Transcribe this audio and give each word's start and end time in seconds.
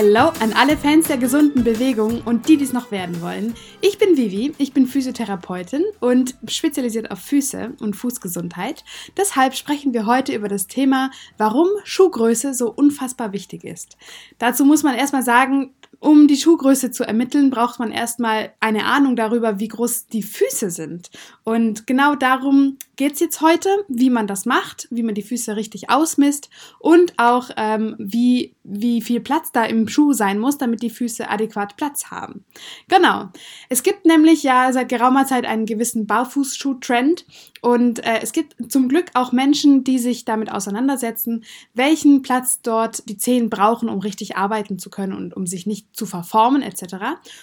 Hello 0.00 0.30
an 0.38 0.52
alle 0.52 0.76
Fans 0.76 1.08
der 1.08 1.16
gesunden 1.16 1.64
Bewegung 1.64 2.22
und 2.24 2.48
die, 2.48 2.56
die 2.56 2.62
es 2.62 2.72
noch 2.72 2.92
werden 2.92 3.20
wollen. 3.20 3.54
Ich 3.80 3.98
bin 3.98 4.16
Vivi, 4.16 4.54
ich 4.56 4.72
bin 4.72 4.86
Physiotherapeutin 4.86 5.82
und 5.98 6.36
spezialisiert 6.46 7.10
auf 7.10 7.18
Füße 7.18 7.72
und 7.80 7.96
Fußgesundheit. 7.96 8.84
Deshalb 9.16 9.56
sprechen 9.56 9.92
wir 9.92 10.06
heute 10.06 10.32
über 10.36 10.46
das 10.46 10.68
Thema, 10.68 11.10
warum 11.36 11.66
Schuhgröße 11.82 12.54
so 12.54 12.70
unfassbar 12.70 13.32
wichtig 13.32 13.64
ist. 13.64 13.96
Dazu 14.38 14.64
muss 14.64 14.84
man 14.84 14.94
erstmal 14.94 15.24
sagen, 15.24 15.74
um 16.00 16.28
die 16.28 16.36
Schuhgröße 16.36 16.90
zu 16.90 17.04
ermitteln, 17.04 17.50
braucht 17.50 17.80
man 17.80 17.90
erstmal 17.90 18.52
eine 18.60 18.84
Ahnung 18.84 19.16
darüber, 19.16 19.58
wie 19.58 19.68
groß 19.68 20.06
die 20.06 20.22
Füße 20.22 20.70
sind. 20.70 21.10
Und 21.42 21.86
genau 21.86 22.14
darum 22.14 22.78
geht 22.96 23.14
es 23.14 23.20
jetzt 23.20 23.40
heute, 23.40 23.68
wie 23.88 24.10
man 24.10 24.26
das 24.26 24.46
macht, 24.46 24.86
wie 24.90 25.02
man 25.02 25.14
die 25.14 25.22
Füße 25.22 25.56
richtig 25.56 25.90
ausmisst 25.90 26.50
und 26.78 27.14
auch 27.16 27.50
ähm, 27.56 27.96
wie, 27.98 28.54
wie 28.62 29.00
viel 29.02 29.20
Platz 29.20 29.50
da 29.50 29.64
im 29.64 29.88
Schuh 29.88 30.12
sein 30.12 30.38
muss, 30.38 30.58
damit 30.58 30.82
die 30.82 30.90
Füße 30.90 31.28
adäquat 31.28 31.76
Platz 31.76 32.06
haben. 32.06 32.44
Genau. 32.88 33.30
Es 33.68 33.82
gibt 33.82 34.04
nämlich 34.04 34.42
ja 34.44 34.72
seit 34.72 34.88
geraumer 34.88 35.26
Zeit 35.26 35.46
einen 35.46 35.66
gewissen 35.66 36.06
Barfußschuh-Trend 36.06 37.24
und 37.60 38.04
äh, 38.04 38.20
es 38.22 38.32
gibt 38.32 38.56
zum 38.70 38.88
Glück 38.88 39.06
auch 39.14 39.32
Menschen, 39.32 39.84
die 39.84 39.98
sich 39.98 40.24
damit 40.24 40.50
auseinandersetzen, 40.50 41.44
welchen 41.74 42.22
Platz 42.22 42.60
dort 42.62 43.08
die 43.08 43.16
Zehen 43.16 43.50
brauchen, 43.50 43.88
um 43.88 43.98
richtig 44.00 44.36
arbeiten 44.36 44.78
zu 44.78 44.90
können 44.90 45.12
und 45.12 45.36
um 45.36 45.46
sich 45.46 45.66
nicht 45.66 45.94
zu 45.96 46.06
verformen 46.06 46.62
etc. 46.62 46.96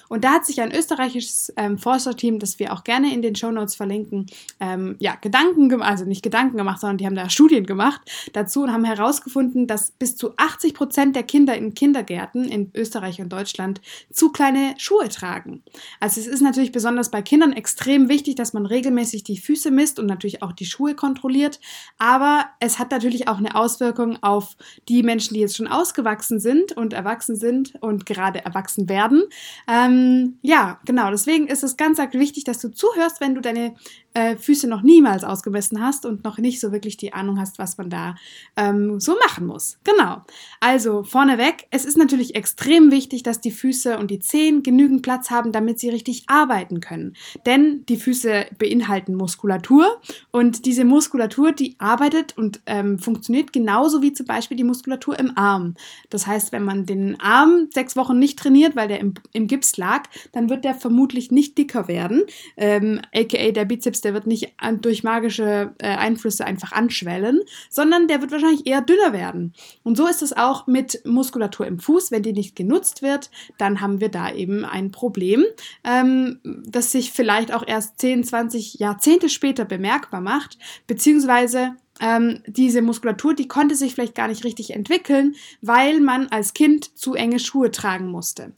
Und 0.10 0.24
da 0.24 0.34
hat 0.34 0.46
sich 0.46 0.62
ein 0.62 0.74
österreichisches 0.74 1.54
ähm, 1.58 1.78
Forscherteam, 1.78 2.40
das 2.40 2.60
wir 2.60 2.74
auch 2.74 2.84
gerne 2.84 3.14
in 3.14 3.22
den 3.22 3.36
Show 3.36 3.52
Notes 3.52 3.76
verlinken, 3.76 4.28
ähm, 4.60 4.96
ja, 5.00 5.16
Gedanken 5.16 5.70
gemacht, 5.70 5.90
also 5.90 6.06
nicht 6.06 6.24
Gedanken 6.24 6.58
gemacht, 6.58 6.80
sondern 6.80 6.98
die 6.98 7.06
haben 7.06 7.16
da 7.16 7.30
Studien 7.36 7.66
gemacht 7.66 8.02
dazu 8.34 8.64
und 8.64 8.72
haben 8.72 8.86
herausgefunden, 8.86 9.68
dass 9.68 9.92
bis 9.92 10.16
zu 10.16 10.34
80 10.38 10.74
Prozent 10.74 11.16
der 11.16 11.24
Kinder 11.24 11.56
in 11.56 11.74
Kindergärten 11.74 12.46
in 12.46 12.72
Österreich 12.74 13.22
und 13.22 13.30
Deutschland 13.30 13.82
zu 14.12 14.32
kleine 14.32 14.76
Schuhe 14.78 15.10
tragen. 15.10 15.64
Also 16.00 16.20
es 16.20 16.28
ist 16.28 16.42
natürlich 16.42 16.72
besonders 16.72 17.12
bei 17.12 17.22
Kindern 17.22 17.54
extrem 17.54 18.10
wichtig, 18.10 18.36
dass 18.36 18.54
man 18.54 18.66
regelmäßig 18.66 19.24
die 19.24 19.38
Füße 19.38 19.72
misst 19.72 20.00
und 20.00 20.05
natürlich 20.06 20.42
auch 20.44 20.52
die 20.52 20.66
Schuhe 20.66 20.96
kontrolliert, 20.96 21.60
aber 21.98 22.46
es 22.60 22.80
hat 22.80 22.92
natürlich 22.92 23.28
auch 23.28 23.38
eine 23.38 23.56
Auswirkung 23.56 24.22
auf 24.22 24.56
die 24.88 25.04
Menschen, 25.04 25.34
die 25.34 25.40
jetzt 25.40 25.58
schon 25.58 25.68
ausgewachsen 25.68 26.40
sind 26.40 26.74
und 26.74 26.94
erwachsen 26.94 27.36
sind 27.36 27.76
und 27.82 28.06
gerade 28.06 28.26
gerade 28.26 28.44
erwachsen 28.44 28.90
werden. 28.90 29.24
Ähm, 29.68 30.40
ja, 30.42 30.80
genau. 30.86 31.12
Deswegen 31.12 31.48
ist 31.48 31.64
es 31.64 31.78
ganz 31.78 32.00
wichtig, 32.20 32.44
dass 32.44 32.60
du 32.60 32.70
zuhörst, 32.70 33.22
wenn 33.22 33.36
du 33.36 33.42
deine 33.42 33.76
äh, 34.16 34.38
Füße 34.38 34.68
noch 34.68 34.82
niemals 34.82 35.24
ausgemessen 35.24 35.82
hast 35.82 36.06
und 36.06 36.24
noch 36.24 36.38
nicht 36.38 36.60
so 36.60 36.72
wirklich 36.72 36.98
die 36.98 37.14
Ahnung 37.14 37.40
hast, 37.40 37.60
was 37.60 37.78
man 37.78 37.90
da 37.90 38.16
ähm, 38.56 39.00
so 39.00 39.16
machen 39.28 39.46
muss. 39.46 39.78
Genau. 39.84 40.24
Also 40.62 41.04
vorneweg, 41.04 41.68
es 41.70 41.86
ist 41.86 41.98
natürlich 41.98 42.34
extrem 42.34 42.92
wichtig, 42.92 43.24
dass 43.24 43.42
die 43.42 43.52
Füße 43.52 43.98
und 43.98 44.10
die 44.10 44.20
Zehen 44.20 44.64
genügend 44.64 45.02
Platz 45.02 45.30
haben, 45.30 45.52
damit 45.52 45.80
sie 45.80 45.90
richtig 45.90 46.24
arbeiten 46.28 46.80
können. 46.80 47.16
Denn 47.46 47.86
die 47.88 47.98
Füße 47.98 48.46
beinhalten 48.58 49.16
Muskulatur 49.16 50.02
und 50.32 50.66
diese 50.66 50.86
Muskulatur, 50.86 51.52
die 51.52 51.76
arbeitet 51.78 52.38
und 52.38 52.62
ähm, 52.66 52.98
funktioniert 52.98 53.52
genauso 53.52 54.02
wie 54.02 54.14
zum 54.14 54.26
Beispiel 54.26 54.56
die 54.56 54.64
Muskulatur 54.64 55.20
im 55.20 55.38
Arm. 55.38 55.76
Das 56.10 56.26
heißt, 56.26 56.54
wenn 56.54 56.64
man 56.64 56.86
den 56.86 57.20
Arm 57.20 57.68
sechs 57.74 57.98
Wochen 57.98 58.18
nicht 58.18 58.40
trainiert, 58.40 58.78
weil 58.78 58.88
der 58.88 59.02
im, 59.02 59.16
im 59.34 59.48
Gips 59.48 59.76
lag, 59.76 60.04
dann 60.32 60.50
wird 60.50 60.64
der 60.64 60.74
vermutlich 60.74 61.32
nicht 61.32 61.58
dicker 61.58 61.90
werden, 61.90 62.24
ähm, 62.56 63.02
aka 63.14 63.52
der 63.52 63.66
Bizeps 63.66 64.05
der 64.06 64.14
wird 64.14 64.28
nicht 64.28 64.54
durch 64.82 65.04
magische 65.04 65.74
äh, 65.80 65.88
Einflüsse 65.88 66.46
einfach 66.46 66.72
anschwellen, 66.72 67.42
sondern 67.70 68.08
der 68.08 68.22
wird 68.22 68.32
wahrscheinlich 68.32 68.66
eher 68.66 68.82
dünner 68.82 69.12
werden. 69.12 69.54
Und 69.84 69.98
so 69.98 70.08
ist 70.08 70.22
es 70.22 70.32
auch 70.32 70.68
mit 70.68 71.02
Muskulatur 71.06 71.68
im 71.68 71.80
Fuß. 71.80 72.12
Wenn 72.12 72.24
die 72.24 72.34
nicht 72.34 72.56
genutzt 72.56 73.02
wird, 73.02 73.30
dann 73.58 73.82
haben 73.82 74.00
wir 74.00 74.10
da 74.10 74.32
eben 74.32 74.64
ein 74.64 74.92
Problem, 74.92 75.44
ähm, 75.84 76.40
das 76.44 76.92
sich 76.92 77.12
vielleicht 77.12 77.54
auch 77.54 77.68
erst 77.68 78.00
10, 78.00 78.24
20 78.24 78.76
Jahrzehnte 78.76 79.28
später 79.28 79.66
bemerkbar 79.66 80.22
macht, 80.22 80.58
beziehungsweise 80.88 81.76
ähm, 82.00 82.42
diese 82.46 82.82
Muskulatur, 82.82 83.34
die 83.34 83.48
konnte 83.48 83.76
sich 83.76 83.94
vielleicht 83.94 84.16
gar 84.16 84.28
nicht 84.28 84.44
richtig 84.44 84.72
entwickeln, 84.72 85.36
weil 85.62 86.00
man 86.00 86.28
als 86.28 86.54
Kind 86.54 86.98
zu 86.98 87.14
enge 87.14 87.40
Schuhe 87.40 87.72
tragen 87.72 88.08
musste. 88.08 88.54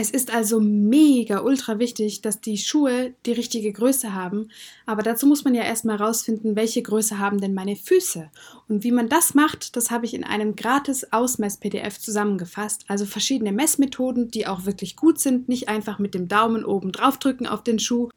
Es 0.00 0.12
ist 0.12 0.32
also 0.32 0.60
mega 0.60 1.40
ultra 1.40 1.80
wichtig, 1.80 2.22
dass 2.22 2.40
die 2.40 2.56
Schuhe 2.56 3.14
die 3.26 3.32
richtige 3.32 3.72
Größe 3.72 4.14
haben, 4.14 4.48
aber 4.86 5.02
dazu 5.02 5.26
muss 5.26 5.42
man 5.42 5.56
ja 5.56 5.64
erstmal 5.64 5.98
herausfinden, 5.98 6.54
welche 6.54 6.82
Größe 6.82 7.18
haben 7.18 7.40
denn 7.40 7.52
meine 7.52 7.74
Füße. 7.74 8.30
Und 8.68 8.84
wie 8.84 8.92
man 8.92 9.08
das 9.08 9.34
macht, 9.34 9.74
das 9.74 9.90
habe 9.90 10.06
ich 10.06 10.14
in 10.14 10.22
einem 10.22 10.54
gratis 10.54 11.12
Ausmess-PDF 11.12 11.98
zusammengefasst. 11.98 12.84
Also 12.86 13.06
verschiedene 13.06 13.50
Messmethoden, 13.50 14.30
die 14.30 14.46
auch 14.46 14.66
wirklich 14.66 14.94
gut 14.94 15.18
sind, 15.18 15.48
nicht 15.48 15.68
einfach 15.68 15.98
mit 15.98 16.14
dem 16.14 16.28
Daumen 16.28 16.64
oben 16.64 16.92
draufdrücken 16.92 17.48
auf 17.48 17.64
den 17.64 17.80
Schuh. 17.80 18.08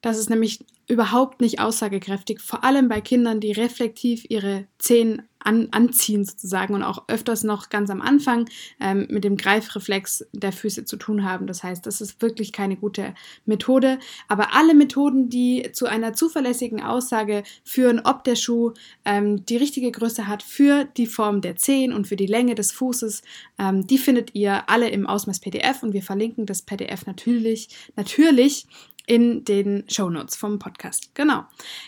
Das 0.00 0.18
ist 0.18 0.30
nämlich 0.30 0.60
überhaupt 0.88 1.40
nicht 1.40 1.60
aussagekräftig, 1.60 2.40
vor 2.40 2.64
allem 2.64 2.88
bei 2.88 3.00
Kindern, 3.00 3.40
die 3.40 3.52
reflektiv 3.52 4.24
ihre 4.28 4.66
Zehen 4.78 5.22
an, 5.38 5.68
anziehen 5.70 6.24
sozusagen 6.24 6.74
und 6.74 6.82
auch 6.82 7.04
öfters 7.08 7.44
noch 7.44 7.68
ganz 7.68 7.90
am 7.90 8.00
Anfang 8.00 8.48
ähm, 8.80 9.06
mit 9.10 9.22
dem 9.22 9.36
Greifreflex 9.36 10.26
der 10.32 10.52
Füße 10.52 10.84
zu 10.84 10.96
tun 10.96 11.24
haben. 11.24 11.46
Das 11.46 11.62
heißt, 11.62 11.84
das 11.84 12.00
ist 12.00 12.22
wirklich 12.22 12.52
keine 12.52 12.76
gute 12.76 13.14
Methode. 13.44 13.98
Aber 14.28 14.54
alle 14.54 14.74
Methoden, 14.74 15.28
die 15.28 15.70
zu 15.72 15.86
einer 15.86 16.14
zuverlässigen 16.14 16.82
Aussage 16.82 17.42
führen, 17.64 18.00
ob 18.04 18.24
der 18.24 18.36
Schuh 18.36 18.72
ähm, 19.04 19.44
die 19.44 19.58
richtige 19.58 19.92
Größe 19.92 20.26
hat 20.26 20.42
für 20.42 20.84
die 20.96 21.06
Form 21.06 21.40
der 21.40 21.56
Zehen 21.56 21.92
und 21.92 22.06
für 22.06 22.16
die 22.16 22.26
Länge 22.26 22.54
des 22.54 22.72
Fußes, 22.72 23.22
ähm, 23.58 23.86
die 23.86 23.98
findet 23.98 24.34
ihr 24.34 24.68
alle 24.68 24.88
im 24.88 25.06
Ausmaß 25.06 25.40
PDF 25.40 25.82
und 25.82 25.92
wir 25.92 26.02
verlinken 26.02 26.46
das 26.46 26.62
PDF 26.62 27.06
natürlich, 27.06 27.68
natürlich 27.94 28.66
in 29.08 29.44
den 29.44 29.84
Shownotes 29.88 30.36
vom 30.36 30.58
Podcast. 30.58 31.14
Genau. 31.14 31.44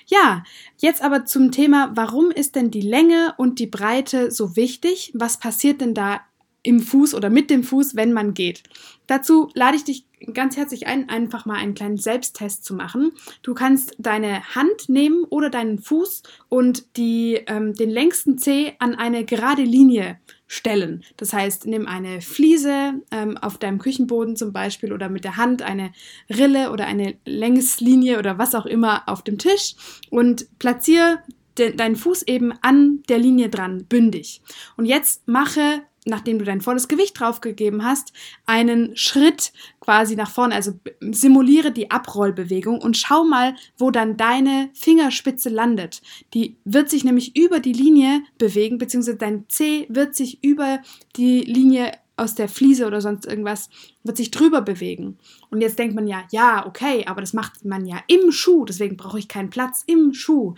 Ja, 0.06 0.42
jetzt 0.78 1.02
aber 1.02 1.26
zum 1.26 1.52
Thema, 1.52 1.92
warum 1.94 2.30
ist 2.30 2.56
denn 2.56 2.70
die 2.70 2.80
Länge 2.80 3.34
und 3.36 3.58
die 3.58 3.66
Breite 3.66 4.30
so 4.30 4.56
wichtig? 4.56 5.12
Was 5.14 5.38
passiert 5.38 5.80
denn 5.80 5.94
da 5.94 6.22
im 6.62 6.80
Fuß 6.80 7.14
oder 7.14 7.30
mit 7.30 7.50
dem 7.50 7.62
Fuß, 7.62 7.94
wenn 7.94 8.12
man 8.12 8.34
geht? 8.34 8.62
Dazu 9.06 9.50
lade 9.54 9.76
ich 9.76 9.84
dich 9.84 10.09
ganz 10.32 10.56
herzlich 10.56 10.86
ein, 10.86 11.08
einfach 11.08 11.46
mal 11.46 11.56
einen 11.56 11.74
kleinen 11.74 11.96
Selbsttest 11.96 12.64
zu 12.64 12.74
machen. 12.74 13.12
Du 13.42 13.54
kannst 13.54 13.94
deine 13.98 14.42
Hand 14.54 14.88
nehmen 14.88 15.24
oder 15.24 15.50
deinen 15.50 15.78
Fuß 15.78 16.22
und 16.48 16.96
die, 16.96 17.40
ähm, 17.46 17.74
den 17.74 17.90
längsten 17.90 18.38
Zeh 18.38 18.74
an 18.78 18.94
eine 18.94 19.24
gerade 19.24 19.62
Linie 19.62 20.18
stellen. 20.46 21.04
Das 21.16 21.32
heißt, 21.32 21.66
nimm 21.66 21.86
eine 21.86 22.20
Fliese 22.20 22.94
ähm, 23.10 23.38
auf 23.38 23.58
deinem 23.58 23.78
Küchenboden 23.78 24.36
zum 24.36 24.52
Beispiel 24.52 24.92
oder 24.92 25.08
mit 25.08 25.24
der 25.24 25.36
Hand 25.36 25.62
eine 25.62 25.92
Rille 26.28 26.72
oder 26.72 26.86
eine 26.86 27.16
Längslinie 27.24 28.18
oder 28.18 28.38
was 28.38 28.54
auch 28.54 28.66
immer 28.66 29.08
auf 29.08 29.22
dem 29.22 29.38
Tisch 29.38 29.74
und 30.10 30.46
platziere 30.58 31.20
de 31.56 31.74
deinen 31.74 31.96
Fuß 31.96 32.22
eben 32.22 32.52
an 32.62 33.02
der 33.08 33.18
Linie 33.18 33.48
dran, 33.48 33.84
bündig. 33.88 34.42
Und 34.76 34.86
jetzt 34.86 35.26
mache 35.28 35.82
nachdem 36.10 36.38
du 36.38 36.44
dein 36.44 36.60
volles 36.60 36.88
Gewicht 36.88 37.18
draufgegeben 37.18 37.84
hast, 37.84 38.12
einen 38.44 38.96
Schritt 38.96 39.52
quasi 39.80 40.16
nach 40.16 40.30
vorne, 40.30 40.54
also 40.54 40.72
simuliere 41.00 41.72
die 41.72 41.90
Abrollbewegung 41.90 42.80
und 42.80 42.96
schau 42.96 43.24
mal, 43.24 43.54
wo 43.78 43.90
dann 43.90 44.16
deine 44.16 44.70
Fingerspitze 44.74 45.48
landet. 45.48 46.02
Die 46.34 46.56
wird 46.64 46.90
sich 46.90 47.04
nämlich 47.04 47.36
über 47.36 47.60
die 47.60 47.72
Linie 47.72 48.22
bewegen, 48.36 48.78
beziehungsweise 48.78 49.16
dein 49.16 49.48
C 49.48 49.86
wird 49.88 50.14
sich 50.14 50.44
über 50.44 50.80
die 51.16 51.40
Linie 51.40 51.92
aus 52.20 52.34
der 52.34 52.50
Fliese 52.50 52.86
oder 52.86 53.00
sonst 53.00 53.24
irgendwas, 53.24 53.70
wird 54.04 54.18
sich 54.18 54.30
drüber 54.30 54.60
bewegen. 54.60 55.16
Und 55.48 55.62
jetzt 55.62 55.78
denkt 55.78 55.94
man 55.94 56.06
ja, 56.06 56.24
ja, 56.30 56.66
okay, 56.66 57.04
aber 57.06 57.22
das 57.22 57.32
macht 57.32 57.64
man 57.64 57.86
ja 57.86 57.98
im 58.08 58.30
Schuh, 58.30 58.66
deswegen 58.66 58.98
brauche 58.98 59.18
ich 59.18 59.26
keinen 59.26 59.48
Platz 59.48 59.82
im 59.86 60.12
Schuh. 60.12 60.54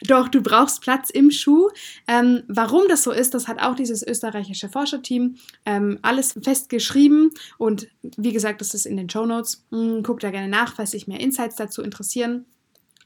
Doch 0.00 0.28
du 0.28 0.42
brauchst 0.42 0.82
Platz 0.82 1.08
im 1.10 1.30
Schuh. 1.30 1.68
Ähm, 2.06 2.42
warum 2.48 2.82
das 2.88 3.02
so 3.02 3.12
ist, 3.12 3.32
das 3.32 3.48
hat 3.48 3.60
auch 3.60 3.74
dieses 3.74 4.06
österreichische 4.06 4.68
Forscherteam 4.68 5.36
ähm, 5.64 5.98
alles 6.02 6.34
festgeschrieben. 6.42 7.30
Und 7.58 7.88
wie 8.02 8.32
gesagt, 8.32 8.60
das 8.60 8.74
ist 8.74 8.86
in 8.86 8.96
den 8.96 9.08
Show 9.08 9.24
Notes. 9.24 9.64
Hm, 9.70 10.02
guck 10.02 10.20
da 10.20 10.30
gerne 10.30 10.48
nach, 10.48 10.74
falls 10.74 10.90
sich 10.90 11.06
mehr 11.06 11.20
Insights 11.20 11.56
dazu 11.56 11.82
interessieren. 11.82 12.44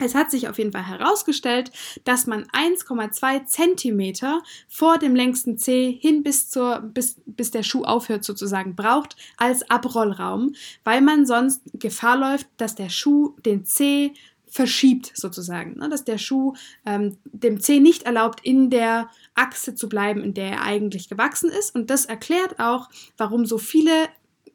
Es 0.00 0.14
hat 0.14 0.30
sich 0.30 0.48
auf 0.48 0.58
jeden 0.58 0.70
Fall 0.70 0.86
herausgestellt, 0.86 1.72
dass 2.04 2.26
man 2.28 2.44
1,2 2.44 3.46
Zentimeter 3.46 4.42
vor 4.68 4.98
dem 4.98 5.16
längsten 5.16 5.58
Zeh 5.58 5.98
hin 6.00 6.22
bis, 6.22 6.48
zur, 6.48 6.80
bis, 6.80 7.20
bis 7.26 7.50
der 7.50 7.64
Schuh 7.64 7.82
aufhört 7.82 8.24
sozusagen 8.24 8.76
braucht 8.76 9.16
als 9.36 9.68
Abrollraum, 9.68 10.54
weil 10.84 11.00
man 11.00 11.26
sonst 11.26 11.62
Gefahr 11.74 12.16
läuft, 12.16 12.46
dass 12.58 12.76
der 12.76 12.90
Schuh 12.90 13.34
den 13.44 13.64
Zeh 13.64 14.12
verschiebt 14.48 15.12
sozusagen, 15.14 15.78
ne? 15.78 15.88
dass 15.88 16.04
der 16.04 16.18
Schuh 16.18 16.54
ähm, 16.86 17.18
dem 17.24 17.60
Zeh 17.60 17.80
nicht 17.80 18.04
erlaubt, 18.04 18.40
in 18.44 18.70
der 18.70 19.10
Achse 19.34 19.74
zu 19.74 19.88
bleiben, 19.88 20.22
in 20.22 20.34
der 20.34 20.50
er 20.50 20.62
eigentlich 20.62 21.08
gewachsen 21.08 21.50
ist. 21.50 21.74
Und 21.74 21.90
das 21.90 22.06
erklärt 22.06 22.58
auch, 22.58 22.88
warum 23.16 23.46
so 23.46 23.58
viele 23.58 24.08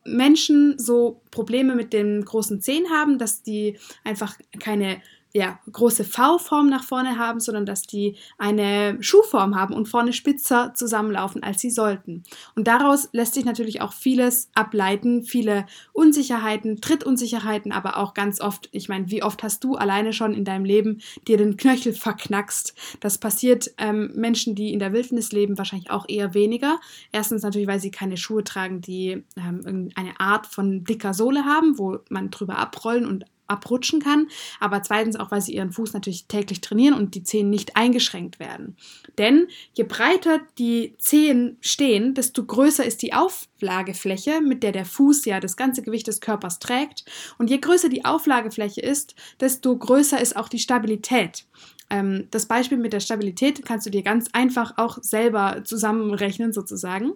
Menschen 0.05 0.77
so 0.77 1.21
Probleme 1.31 1.75
mit 1.75 1.93
den 1.93 2.25
großen 2.25 2.61
Zehen 2.61 2.89
haben, 2.89 3.17
dass 3.17 3.41
die 3.41 3.77
einfach 4.03 4.37
keine 4.59 5.01
ja, 5.35 5.59
große 5.71 6.03
V-Form 6.03 6.69
nach 6.69 6.83
vorne 6.83 7.17
haben, 7.17 7.39
sondern 7.39 7.65
dass 7.65 7.81
die 7.81 8.15
eine 8.37 8.97
Schuhform 9.01 9.55
haben 9.55 9.73
und 9.73 9.87
vorne 9.87 10.13
spitzer 10.13 10.73
zusammenlaufen, 10.75 11.41
als 11.41 11.59
sie 11.59 11.71
sollten. 11.71 12.23
Und 12.55 12.67
daraus 12.67 13.09
lässt 13.13 13.33
sich 13.33 13.43
natürlich 13.43 13.81
auch 13.81 13.93
vieles 13.93 14.51
ableiten, 14.53 15.23
viele 15.23 15.65
Unsicherheiten, 15.91 16.81
Trittunsicherheiten, 16.81 17.71
aber 17.71 17.97
auch 17.97 18.13
ganz 18.13 18.41
oft, 18.41 18.69
ich 18.71 18.89
meine, 18.89 19.09
wie 19.09 19.23
oft 19.23 19.41
hast 19.41 19.63
du 19.63 19.73
alleine 19.75 20.13
schon 20.13 20.35
in 20.35 20.45
deinem 20.45 20.65
Leben 20.65 21.01
dir 21.27 21.37
den 21.37 21.57
Knöchel 21.57 21.93
verknackst? 21.93 22.75
Das 22.99 23.17
passiert 23.17 23.71
ähm, 23.79 24.11
Menschen, 24.13 24.53
die 24.53 24.71
in 24.71 24.77
der 24.77 24.93
Wildnis 24.93 25.31
leben, 25.31 25.57
wahrscheinlich 25.57 25.89
auch 25.89 26.05
eher 26.07 26.35
weniger. 26.35 26.79
Erstens 27.11 27.41
natürlich, 27.41 27.67
weil 27.67 27.79
sie 27.79 27.91
keine 27.91 28.17
Schuhe 28.17 28.43
tragen, 28.43 28.81
die 28.81 29.23
ähm, 29.35 29.89
eine 29.95 30.19
Art 30.19 30.45
von 30.45 30.83
dicker 30.83 31.15
Sohle 31.15 31.45
haben, 31.45 31.79
wo 31.79 31.97
man 32.09 32.29
drüber 32.29 32.59
abrollen 32.59 33.07
und 33.07 33.25
abrutschen 33.47 34.01
kann, 34.01 34.27
aber 34.59 34.81
zweitens 34.83 35.15
auch, 35.15 35.31
weil 35.31 35.41
sie 35.41 35.55
ihren 35.55 35.71
Fuß 35.71 35.93
natürlich 35.93 36.27
täglich 36.27 36.61
trainieren 36.61 36.95
und 36.95 37.15
die 37.15 37.23
Zehen 37.23 37.49
nicht 37.49 37.75
eingeschränkt 37.75 38.39
werden. 38.39 38.77
Denn 39.17 39.47
je 39.73 39.83
breiter 39.83 40.39
die 40.57 40.95
Zehen 40.97 41.57
stehen, 41.61 42.13
desto 42.13 42.45
größer 42.45 42.85
ist 42.85 43.01
die 43.01 43.13
Auflagefläche, 43.13 44.41
mit 44.41 44.63
der 44.63 44.71
der 44.71 44.85
Fuß 44.85 45.25
ja 45.25 45.39
das 45.39 45.57
ganze 45.57 45.81
Gewicht 45.81 46.07
des 46.07 46.21
Körpers 46.21 46.59
trägt. 46.59 47.05
Und 47.37 47.49
je 47.49 47.59
größer 47.59 47.89
die 47.89 48.05
Auflagefläche 48.05 48.81
ist, 48.81 49.15
desto 49.39 49.77
größer 49.77 50.19
ist 50.19 50.35
auch 50.35 50.49
die 50.49 50.59
Stabilität. 50.59 51.45
Ähm, 51.89 52.27
das 52.31 52.47
Beispiel 52.47 52.77
mit 52.77 52.93
der 52.93 52.99
Stabilität 52.99 53.65
kannst 53.65 53.85
du 53.85 53.91
dir 53.91 54.01
ganz 54.01 54.29
einfach 54.33 54.73
auch 54.77 54.97
selber 55.01 55.63
zusammenrechnen 55.63 56.53
sozusagen. 56.53 57.13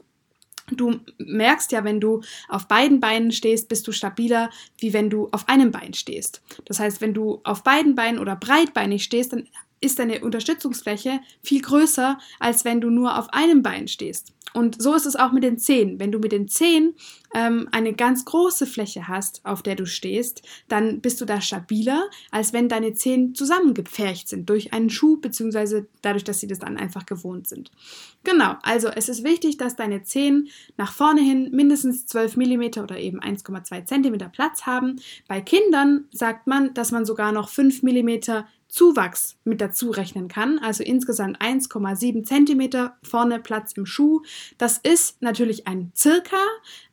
Du 0.72 1.00
merkst 1.18 1.72
ja, 1.72 1.84
wenn 1.84 2.02
du 2.02 2.22
auf 2.50 2.68
beiden 2.68 3.00
Beinen 3.00 3.32
stehst, 3.32 3.70
bist 3.70 3.88
du 3.88 3.92
stabiler, 3.92 4.50
wie 4.78 4.94
wenn 4.94 5.10
du 5.10 5.30
auf 5.32 5.48
einem 5.48 5.72
Bein 5.72 5.94
stehst. 5.94 6.42
Das 6.66 6.80
heißt, 6.80 7.00
wenn 7.00 7.14
du 7.14 7.40
auf 7.44 7.64
beiden 7.64 7.96
Beinen 7.96 8.20
oder 8.20 8.36
breitbeinig 8.36 9.04
stehst, 9.04 9.34
dann 9.34 9.48
ist 9.80 10.00
deine 10.00 10.22
Unterstützungsfläche 10.22 11.20
viel 11.42 11.62
größer, 11.62 12.18
als 12.40 12.66
wenn 12.66 12.82
du 12.82 12.90
nur 12.90 13.18
auf 13.18 13.32
einem 13.34 13.62
Bein 13.62 13.88
stehst. 13.88 14.34
Und 14.58 14.82
so 14.82 14.96
ist 14.96 15.06
es 15.06 15.16
auch 15.16 15.32
mit 15.32 15.44
den 15.44 15.60
Zehen. 15.60 16.00
Wenn 16.00 16.12
du 16.12 16.18
mit 16.18 16.32
den 16.32 16.48
Zehen 16.48 16.96
ähm, 17.36 17.70
eine 17.72 17.94
ganz 17.94 18.26
große 18.26 18.66
Fläche 18.66 19.08
hast, 19.08 19.46
auf 19.46 19.62
der 19.62 19.76
du 19.76 19.86
stehst, 19.86 20.42
dann 20.68 21.00
bist 21.00 21.22
du 21.22 21.26
da 21.26 21.42
stabiler, 21.42 22.10
als 22.32 22.54
wenn 22.54 22.68
deine 22.68 22.94
Zehen 22.94 23.36
zusammengepfercht 23.36 24.28
sind 24.28 24.50
durch 24.50 24.74
einen 24.74 24.90
Schuh, 24.90 25.18
beziehungsweise 25.18 25.86
dadurch, 26.02 26.24
dass 26.24 26.40
sie 26.40 26.48
das 26.48 26.58
dann 26.58 26.76
einfach 26.76 27.06
gewohnt 27.06 27.48
sind. 27.48 27.70
Genau, 28.24 28.56
also 28.64 28.88
es 28.88 29.10
ist 29.10 29.24
wichtig, 29.24 29.58
dass 29.58 29.76
deine 29.76 30.02
Zehen 30.02 30.50
nach 30.76 30.92
vorne 30.92 31.22
hin 31.22 31.52
mindestens 31.52 32.08
12 32.08 32.38
mm 32.38 32.82
oder 32.82 32.98
eben 32.98 33.20
1,2 33.20 33.86
cm 33.86 34.32
Platz 34.32 34.64
haben. 34.64 35.00
Bei 35.28 35.40
Kindern 35.40 36.06
sagt 36.12 36.48
man, 36.48 36.74
dass 36.74 36.92
man 36.92 37.06
sogar 37.06 37.32
noch 37.32 37.50
5 37.50 37.84
mm 37.84 38.44
Zuwachs 38.78 39.38
mit 39.44 39.60
dazu 39.60 39.90
rechnen 39.90 40.28
kann, 40.28 40.60
also 40.60 40.84
insgesamt 40.84 41.42
1,7 41.42 42.24
cm 42.24 42.92
vorne 43.02 43.40
Platz 43.40 43.72
im 43.72 43.88
Schuh. 43.88 44.22
Das 44.60 44.78
ist 44.78 45.20
natürlich 45.20 45.66
ein 45.66 45.92
Circa. 45.96 46.38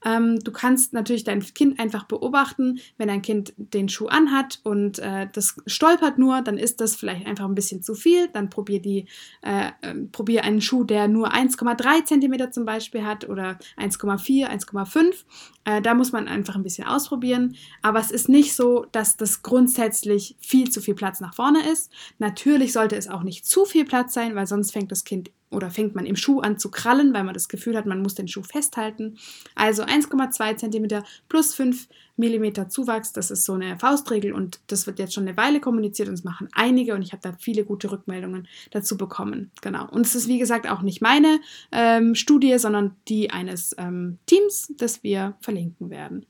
Ähm, 0.02 0.40
du 0.40 0.50
kannst 0.50 0.94
natürlich 0.94 1.24
dein 1.24 1.40
Kind 1.40 1.78
einfach 1.78 2.04
beobachten, 2.04 2.80
wenn 2.96 3.10
ein 3.10 3.20
Kind 3.20 3.52
den 3.58 3.90
Schuh 3.90 4.06
anhat 4.06 4.60
und 4.62 4.98
äh, 4.98 5.28
das 5.30 5.56
stolpert 5.66 6.16
nur, 6.16 6.40
dann 6.40 6.56
ist 6.56 6.80
das 6.80 6.96
vielleicht 6.96 7.26
einfach 7.26 7.44
ein 7.44 7.54
bisschen 7.54 7.82
zu 7.82 7.94
viel. 7.94 8.28
Dann 8.28 8.48
probier 8.48 8.80
die, 8.80 9.04
äh, 9.42 9.68
äh, 9.82 9.94
probier 10.10 10.44
einen 10.44 10.62
Schuh, 10.62 10.84
der 10.84 11.06
nur 11.06 11.34
1,3 11.34 12.06
cm 12.06 12.50
zum 12.50 12.64
Beispiel 12.64 13.04
hat 13.04 13.28
oder 13.28 13.58
1,4, 13.76 14.48
1,5. 14.48 15.24
Äh, 15.64 15.82
da 15.82 15.92
muss 15.92 16.12
man 16.12 16.28
einfach 16.28 16.54
ein 16.54 16.62
bisschen 16.62 16.86
ausprobieren. 16.86 17.56
Aber 17.82 17.98
es 17.98 18.10
ist 18.10 18.30
nicht 18.30 18.54
so, 18.54 18.86
dass 18.92 19.18
das 19.18 19.42
grundsätzlich 19.42 20.36
viel 20.40 20.70
zu 20.70 20.80
viel 20.80 20.94
Platz 20.94 21.20
nach 21.20 21.34
vorne 21.34 21.70
ist. 21.70 21.73
Natürlich 22.18 22.72
sollte 22.72 22.96
es 22.96 23.08
auch 23.08 23.22
nicht 23.22 23.46
zu 23.46 23.64
viel 23.64 23.84
Platz 23.84 24.14
sein, 24.14 24.34
weil 24.34 24.46
sonst 24.46 24.72
fängt 24.72 24.92
das 24.92 25.04
Kind 25.04 25.30
oder 25.54 25.70
fängt 25.70 25.94
man 25.94 26.06
im 26.06 26.16
Schuh 26.16 26.40
an 26.40 26.58
zu 26.58 26.70
krallen, 26.70 27.14
weil 27.14 27.24
man 27.24 27.34
das 27.34 27.48
Gefühl 27.48 27.76
hat, 27.76 27.86
man 27.86 28.02
muss 28.02 28.14
den 28.14 28.28
Schuh 28.28 28.42
festhalten. 28.42 29.18
Also 29.54 29.84
1,2 29.84 30.56
cm 30.56 31.04
plus 31.28 31.54
5 31.54 31.88
mm 32.16 32.68
Zuwachs, 32.68 33.12
das 33.12 33.30
ist 33.30 33.44
so 33.44 33.54
eine 33.54 33.78
Faustregel 33.78 34.32
und 34.32 34.60
das 34.68 34.86
wird 34.86 34.98
jetzt 34.98 35.14
schon 35.14 35.26
eine 35.26 35.36
Weile 35.36 35.60
kommuniziert 35.60 36.08
und 36.08 36.14
es 36.14 36.24
machen 36.24 36.48
einige 36.52 36.94
und 36.94 37.02
ich 37.02 37.12
habe 37.12 37.22
da 37.22 37.32
viele 37.38 37.64
gute 37.64 37.90
Rückmeldungen 37.90 38.48
dazu 38.70 38.96
bekommen. 38.96 39.50
Genau. 39.62 39.88
Und 39.90 40.06
es 40.06 40.14
ist 40.14 40.28
wie 40.28 40.38
gesagt 40.38 40.68
auch 40.68 40.82
nicht 40.82 41.02
meine 41.02 41.40
ähm, 41.72 42.14
Studie, 42.14 42.58
sondern 42.58 42.96
die 43.08 43.30
eines 43.30 43.74
ähm, 43.78 44.18
Teams, 44.26 44.72
das 44.76 45.02
wir 45.02 45.36
verlinken 45.40 45.90
werden. 45.90 46.26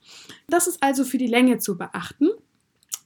Das 0.49 0.67
ist 0.67 0.83
also 0.83 1.05
für 1.05 1.19
die 1.19 1.27
Länge 1.27 1.59
zu 1.59 1.77
beachten. 1.77 2.29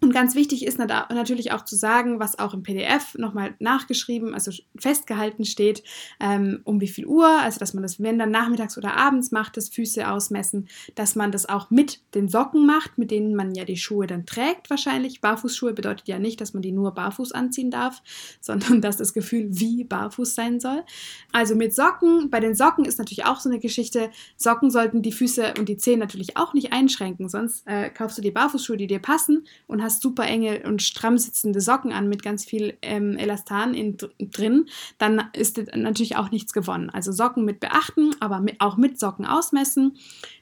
Und 0.00 0.12
ganz 0.12 0.36
wichtig 0.36 0.64
ist 0.64 0.78
natürlich 0.78 1.50
auch 1.50 1.64
zu 1.64 1.74
sagen, 1.74 2.20
was 2.20 2.38
auch 2.38 2.54
im 2.54 2.62
PDF 2.62 3.16
nochmal 3.16 3.56
nachgeschrieben, 3.58 4.32
also 4.32 4.52
festgehalten 4.76 5.44
steht, 5.44 5.82
ähm, 6.20 6.60
um 6.62 6.80
wie 6.80 6.86
viel 6.86 7.04
Uhr, 7.04 7.26
also 7.26 7.58
dass 7.58 7.74
man 7.74 7.82
das, 7.82 8.00
wenn 8.00 8.16
dann 8.16 8.30
nachmittags 8.30 8.78
oder 8.78 8.96
abends 8.96 9.32
macht, 9.32 9.56
das 9.56 9.68
Füße 9.70 10.08
ausmessen, 10.08 10.68
dass 10.94 11.16
man 11.16 11.32
das 11.32 11.48
auch 11.48 11.70
mit 11.70 12.00
den 12.14 12.28
Socken 12.28 12.64
macht, 12.64 12.96
mit 12.96 13.10
denen 13.10 13.34
man 13.34 13.56
ja 13.56 13.64
die 13.64 13.76
Schuhe 13.76 14.06
dann 14.06 14.24
trägt 14.24 14.70
wahrscheinlich. 14.70 15.20
Barfußschuhe 15.20 15.72
bedeutet 15.72 16.06
ja 16.06 16.20
nicht, 16.20 16.40
dass 16.40 16.54
man 16.54 16.62
die 16.62 16.70
nur 16.70 16.94
barfuß 16.94 17.32
anziehen 17.32 17.72
darf, 17.72 18.00
sondern 18.40 18.80
dass 18.80 18.98
das 18.98 19.12
Gefühl 19.12 19.48
wie 19.50 19.82
barfuß 19.82 20.32
sein 20.32 20.60
soll. 20.60 20.84
Also 21.32 21.56
mit 21.56 21.74
Socken, 21.74 22.30
bei 22.30 22.38
den 22.38 22.54
Socken 22.54 22.84
ist 22.84 22.98
natürlich 22.98 23.24
auch 23.24 23.40
so 23.40 23.48
eine 23.48 23.58
Geschichte, 23.58 24.10
Socken 24.36 24.70
sollten 24.70 25.02
die 25.02 25.12
Füße 25.12 25.54
und 25.58 25.68
die 25.68 25.76
Zehen 25.76 25.98
natürlich 25.98 26.36
auch 26.36 26.54
nicht 26.54 26.72
einschränken, 26.72 27.28
sonst 27.28 27.66
äh, 27.66 27.90
kaufst 27.90 28.16
du 28.16 28.22
die 28.22 28.30
Barfußschuhe, 28.30 28.76
die 28.76 28.86
dir 28.86 29.00
passen 29.00 29.44
und 29.66 29.82
hast 29.82 29.87
hast 29.88 30.02
super 30.02 30.24
enge 30.24 30.62
und 30.64 30.82
stramm 30.82 31.16
sitzende 31.16 31.60
Socken 31.60 31.92
an 31.92 32.08
mit 32.08 32.22
ganz 32.22 32.44
viel 32.44 32.76
ähm, 32.82 33.16
Elastan 33.16 33.72
in, 33.72 33.96
drin, 34.18 34.66
dann 34.98 35.30
ist 35.32 35.58
natürlich 35.74 36.16
auch 36.16 36.30
nichts 36.30 36.52
gewonnen. 36.52 36.90
Also 36.90 37.10
Socken 37.10 37.44
mit 37.44 37.58
beachten, 37.58 38.10
aber 38.20 38.40
mit, 38.40 38.60
auch 38.60 38.76
mit 38.76 39.00
Socken 39.00 39.24
ausmessen. 39.24 39.96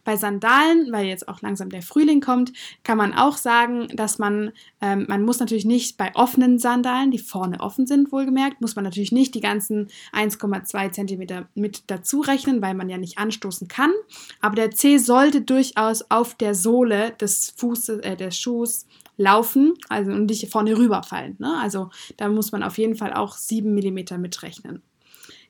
Bei 0.04 0.16
Sandalen, 0.16 0.93
weil 0.93 1.06
jetzt 1.06 1.28
auch 1.28 1.43
langsam 1.43 1.69
der 1.69 1.82
Frühling 1.82 2.20
kommt, 2.20 2.52
kann 2.84 2.98
man 2.98 3.12
auch 3.12 3.37
sagen, 3.37 3.88
dass 3.94 4.19
man, 4.19 4.52
ähm, 4.81 5.06
man 5.08 5.22
muss 5.22 5.40
natürlich 5.40 5.64
nicht 5.64 5.96
bei 5.96 6.14
offenen 6.14 6.58
Sandalen, 6.58 7.10
die 7.10 7.19
vorne 7.19 7.60
offen 7.60 7.87
sind, 7.87 8.12
wohlgemerkt, 8.12 8.60
muss 8.60 8.76
man 8.76 8.84
natürlich 8.84 9.12
nicht 9.12 9.34
die 9.34 9.40
ganzen 9.40 9.88
1,2 10.12 10.93
cm 10.93 11.46
mit 11.54 11.84
dazu 11.88 12.20
rechnen, 12.20 12.62
weil 12.62 12.75
man 12.75 12.88
ja 12.88 12.98
nicht 12.98 13.19
anstoßen 13.19 13.69
kann. 13.69 13.93
Aber 14.40 14.56
der 14.56 14.72
Zeh 14.72 14.98
sollte 14.98 15.40
durchaus 15.40 16.10
auf 16.10 16.34
der 16.34 16.54
Sohle 16.54 17.12
des 17.20 17.54
Fußes, 17.56 17.98
äh, 18.00 18.16
des 18.16 18.38
Schuhs 18.38 18.87
laufen, 19.16 19.74
also 19.88 20.12
und 20.12 20.26
nicht 20.26 20.50
vorne 20.50 20.76
rüberfallen. 20.76 21.36
Ne? 21.38 21.58
Also 21.60 21.91
da 22.17 22.29
muss 22.29 22.52
man 22.52 22.62
auf 22.62 22.79
jeden 22.79 22.96
Fall 22.96 23.12
auch 23.12 23.36
7 23.36 23.74
mm 23.74 24.20
mitrechnen. 24.20 24.82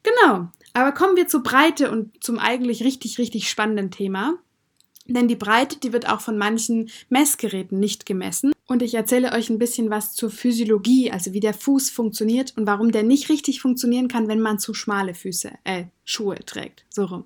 Genau, 0.03 0.49
aber 0.73 0.93
kommen 0.93 1.17
wir 1.17 1.27
zur 1.27 1.43
Breite 1.43 1.91
und 1.91 2.23
zum 2.23 2.39
eigentlich 2.39 2.85
richtig, 2.85 3.19
richtig 3.19 3.51
spannenden 3.51 3.91
Thema. 3.91 4.35
Denn 5.09 5.29
die 5.29 5.37
Breite, 5.37 5.79
die 5.79 5.93
wird 5.93 6.09
auch 6.09 6.21
von 6.21 6.37
manchen 6.37 6.91
Messgeräten 7.09 7.79
nicht 7.79 8.07
gemessen. 8.07 8.53
Und 8.69 8.83
ich 8.83 8.95
erzähle 8.95 9.33
euch 9.33 9.49
ein 9.49 9.59
bisschen 9.59 9.91
was 9.91 10.15
zur 10.15 10.31
Physiologie, 10.31 11.13
also 11.13 11.33
wie 11.33 11.41
der 11.41 11.55
Fuß 11.55 11.91
funktioniert 11.91 12.55
und 12.57 12.67
warum 12.67 12.91
der 12.91 13.05
nicht 13.05 13.29
richtig 13.29 13.61
funktionieren 13.61 14.09
kann, 14.09 14.27
wenn 14.27 14.41
man 14.41 14.59
zu 14.59 14.75
schmale 14.75 15.15
Füße, 15.15 15.53
äh, 15.63 15.85
Schuhe 16.05 16.37
trägt. 16.45 16.85
So 16.89 17.05
rum. 17.05 17.25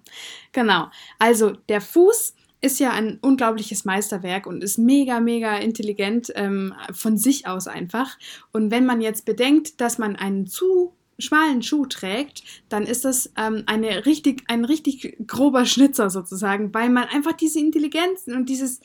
Genau. 0.52 0.90
Also 1.18 1.52
der 1.68 1.80
Fuß 1.80 2.34
ist 2.60 2.80
ja 2.80 2.90
ein 2.90 3.18
unglaubliches 3.20 3.84
Meisterwerk 3.84 4.46
und 4.46 4.62
ist 4.62 4.78
mega, 4.78 5.20
mega 5.20 5.56
intelligent 5.56 6.32
ähm, 6.34 6.74
von 6.92 7.16
sich 7.16 7.46
aus 7.46 7.66
einfach. 7.66 8.18
Und 8.52 8.70
wenn 8.70 8.86
man 8.86 9.00
jetzt 9.00 9.24
bedenkt, 9.24 9.80
dass 9.80 9.98
man 9.98 10.16
einen 10.16 10.46
zu 10.46 10.92
schmalen 11.18 11.62
Schuh 11.62 11.86
trägt, 11.86 12.42
dann 12.68 12.84
ist 12.84 13.04
das 13.04 13.32
ähm, 13.36 13.62
eine 13.66 14.06
richtig, 14.06 14.44
ein 14.48 14.64
richtig 14.64 15.16
grober 15.26 15.66
Schnitzer 15.66 16.10
sozusagen, 16.10 16.72
weil 16.74 16.88
man 16.88 17.04
einfach 17.04 17.32
diese 17.32 17.60
Intelligenz 17.60 18.26
und 18.26 18.48
dieses 18.48 18.80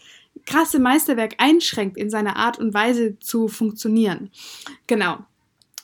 krasse 0.46 0.80
Meisterwerk 0.80 1.36
einschränkt 1.38 1.98
in 1.98 2.10
seiner 2.10 2.36
Art 2.36 2.60
und 2.60 2.74
Weise 2.74 3.18
zu 3.20 3.48
funktionieren. 3.48 4.32
Genau. 4.88 5.20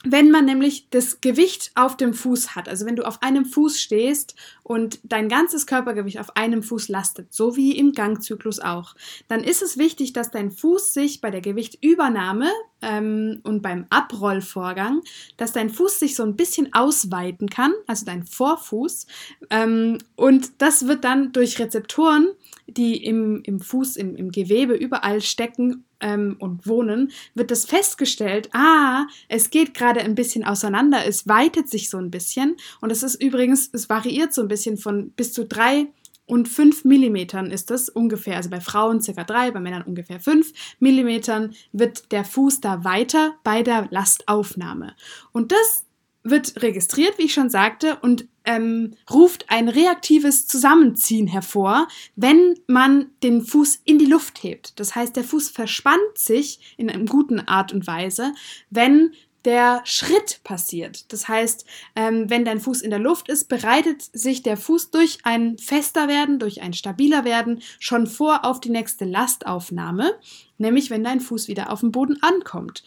Wenn 0.04 0.32
man 0.32 0.46
nämlich 0.46 0.90
das 0.90 1.22
Gewicht 1.22 1.72
auf 1.76 1.96
dem 1.96 2.14
Fuß 2.14 2.56
hat, 2.56 2.68
also 2.68 2.86
wenn 2.88 2.96
du 2.96 3.06
auf 3.06 3.22
einem 3.22 3.46
Fuß 3.46 3.80
stehst 3.80 4.36
und 4.64 5.00
dein 5.04 5.30
ganzes 5.30 5.68
Körpergewicht 5.68 6.20
auf 6.20 6.36
einem 6.36 6.64
Fuß 6.64 6.88
lastet, 6.88 7.32
so 7.34 7.56
wie 7.56 7.78
im 7.78 7.94
Gangzyklus 7.94 8.60
auch, 8.60 8.96
dann 9.28 9.44
ist 9.44 9.62
es 9.62 9.78
wichtig, 9.78 10.14
dass 10.14 10.32
dein 10.32 10.50
Fuß 10.50 10.94
sich 10.94 11.22
bei 11.22 11.30
der 11.30 11.42
Gewichtübernahme 11.42 12.50
ähm, 12.82 13.40
und 13.44 13.62
beim 13.62 13.86
Abrollvorgang, 13.90 15.02
dass 15.38 15.54
dein 15.54 15.70
Fuß 15.70 16.00
sich 16.00 16.16
so 16.16 16.24
ein 16.24 16.36
bisschen 16.36 16.74
ausweiten 16.74 17.50
kann, 17.50 17.74
also 17.88 18.06
dein 18.06 18.24
Vorfuß. 18.26 19.08
Ähm, 19.50 19.98
und 20.16 20.62
das 20.62 20.88
wird 20.88 21.04
dann 21.04 21.32
durch 21.32 21.60
Rezeptoren, 21.60 22.30
die 22.68 23.04
im, 23.04 23.42
im 23.44 23.60
Fuß, 23.60 23.96
im, 23.98 24.16
im 24.16 24.32
Gewebe 24.32 24.74
überall 24.74 25.22
stecken, 25.22 25.86
ähm, 26.02 26.36
und 26.40 26.68
wohnen, 26.68 27.12
wird 27.36 27.52
das 27.52 27.66
festgestellt, 27.66 28.50
ah, 28.54 29.06
es 29.30 29.50
geht 29.50 29.74
gerade 29.74 30.02
ein 30.02 30.16
bisschen 30.16 30.44
auseinander, 30.44 31.06
es 31.06 31.28
weitet 31.28 31.70
sich 31.70 31.90
so 31.90 31.98
ein 31.98 32.12
bisschen 32.12 32.58
und 32.82 32.92
es 32.92 33.04
ist 33.04 33.22
übrigens, 33.22 33.70
es 33.72 33.90
variiert 33.90 34.34
so 34.34 34.42
ein 34.42 34.48
bisschen 34.48 34.78
von 34.78 35.12
bis 35.12 35.32
zu 35.32 35.46
drei 35.46 35.88
und 36.26 36.48
5 36.48 36.86
mm 36.86 37.52
ist 37.52 37.70
das 37.70 37.90
ungefähr, 37.90 38.38
also 38.38 38.50
bei 38.50 38.62
Frauen 38.62 39.02
circa 39.02 39.24
3, 39.24 39.52
bei 39.52 39.60
Männern 39.60 39.84
ungefähr 39.84 40.20
5 40.20 40.52
mm 40.80 41.52
wird 41.72 42.12
der 42.12 42.24
Fuß 42.24 42.62
da 42.62 42.84
weiter 42.84 43.34
bei 43.44 43.64
der 43.64 43.88
Lastaufnahme. 43.92 44.96
Und 45.32 45.52
das 45.52 45.86
wird 46.24 46.62
registriert, 46.62 47.18
wie 47.18 47.24
ich 47.24 47.34
schon 47.34 47.50
sagte, 47.50 47.98
und 48.02 48.28
ähm, 48.46 48.94
ruft 49.10 49.46
ein 49.50 49.70
reaktives 49.70 50.48
Zusammenziehen 50.48 51.28
hervor, 51.28 51.88
wenn 52.16 52.56
man 52.68 53.08
den 53.24 53.42
Fuß 53.42 53.82
in 53.86 54.00
die 54.00 54.06
Luft 54.06 54.44
hebt. 54.44 54.80
Das 54.80 54.96
heißt, 54.96 55.16
der 55.16 55.24
Fuß 55.24 55.50
verspannt 55.50 56.18
sich 56.18 56.76
in 56.78 56.90
einer 56.90 57.06
guten 57.06 57.40
Art 57.40 57.74
und 57.74 57.88
Weise, 57.88 58.34
wenn 58.70 59.14
der 59.46 59.82
Schritt 59.86 60.42
passiert. 60.44 61.12
Das 61.12 61.28
heißt, 61.28 61.66
ähm, 61.96 62.30
wenn 62.30 62.46
dein 62.46 62.60
Fuß 62.60 62.82
in 62.82 62.90
der 62.90 63.00
Luft 63.00 63.30
ist, 63.30 63.50
bereitet 63.50 64.02
sich 64.14 64.44
der 64.44 64.58
Fuß 64.58 64.92
durch 64.92 65.20
ein 65.24 65.58
fester 65.58 66.08
werden, 66.08 66.40
durch 66.40 66.62
ein 66.62 66.74
stabiler 66.74 67.26
werden 67.26 67.62
schon 67.80 68.08
vor 68.08 68.46
auf 68.46 68.60
die 68.60 68.70
nächste 68.70 69.06
Lastaufnahme, 69.06 70.14
nämlich 70.58 70.90
wenn 70.90 71.04
dein 71.04 71.22
Fuß 71.22 71.48
wieder 71.48 71.72
auf 71.72 71.80
dem 71.80 71.92
Boden 71.92 72.22
ankommt. 72.22 72.84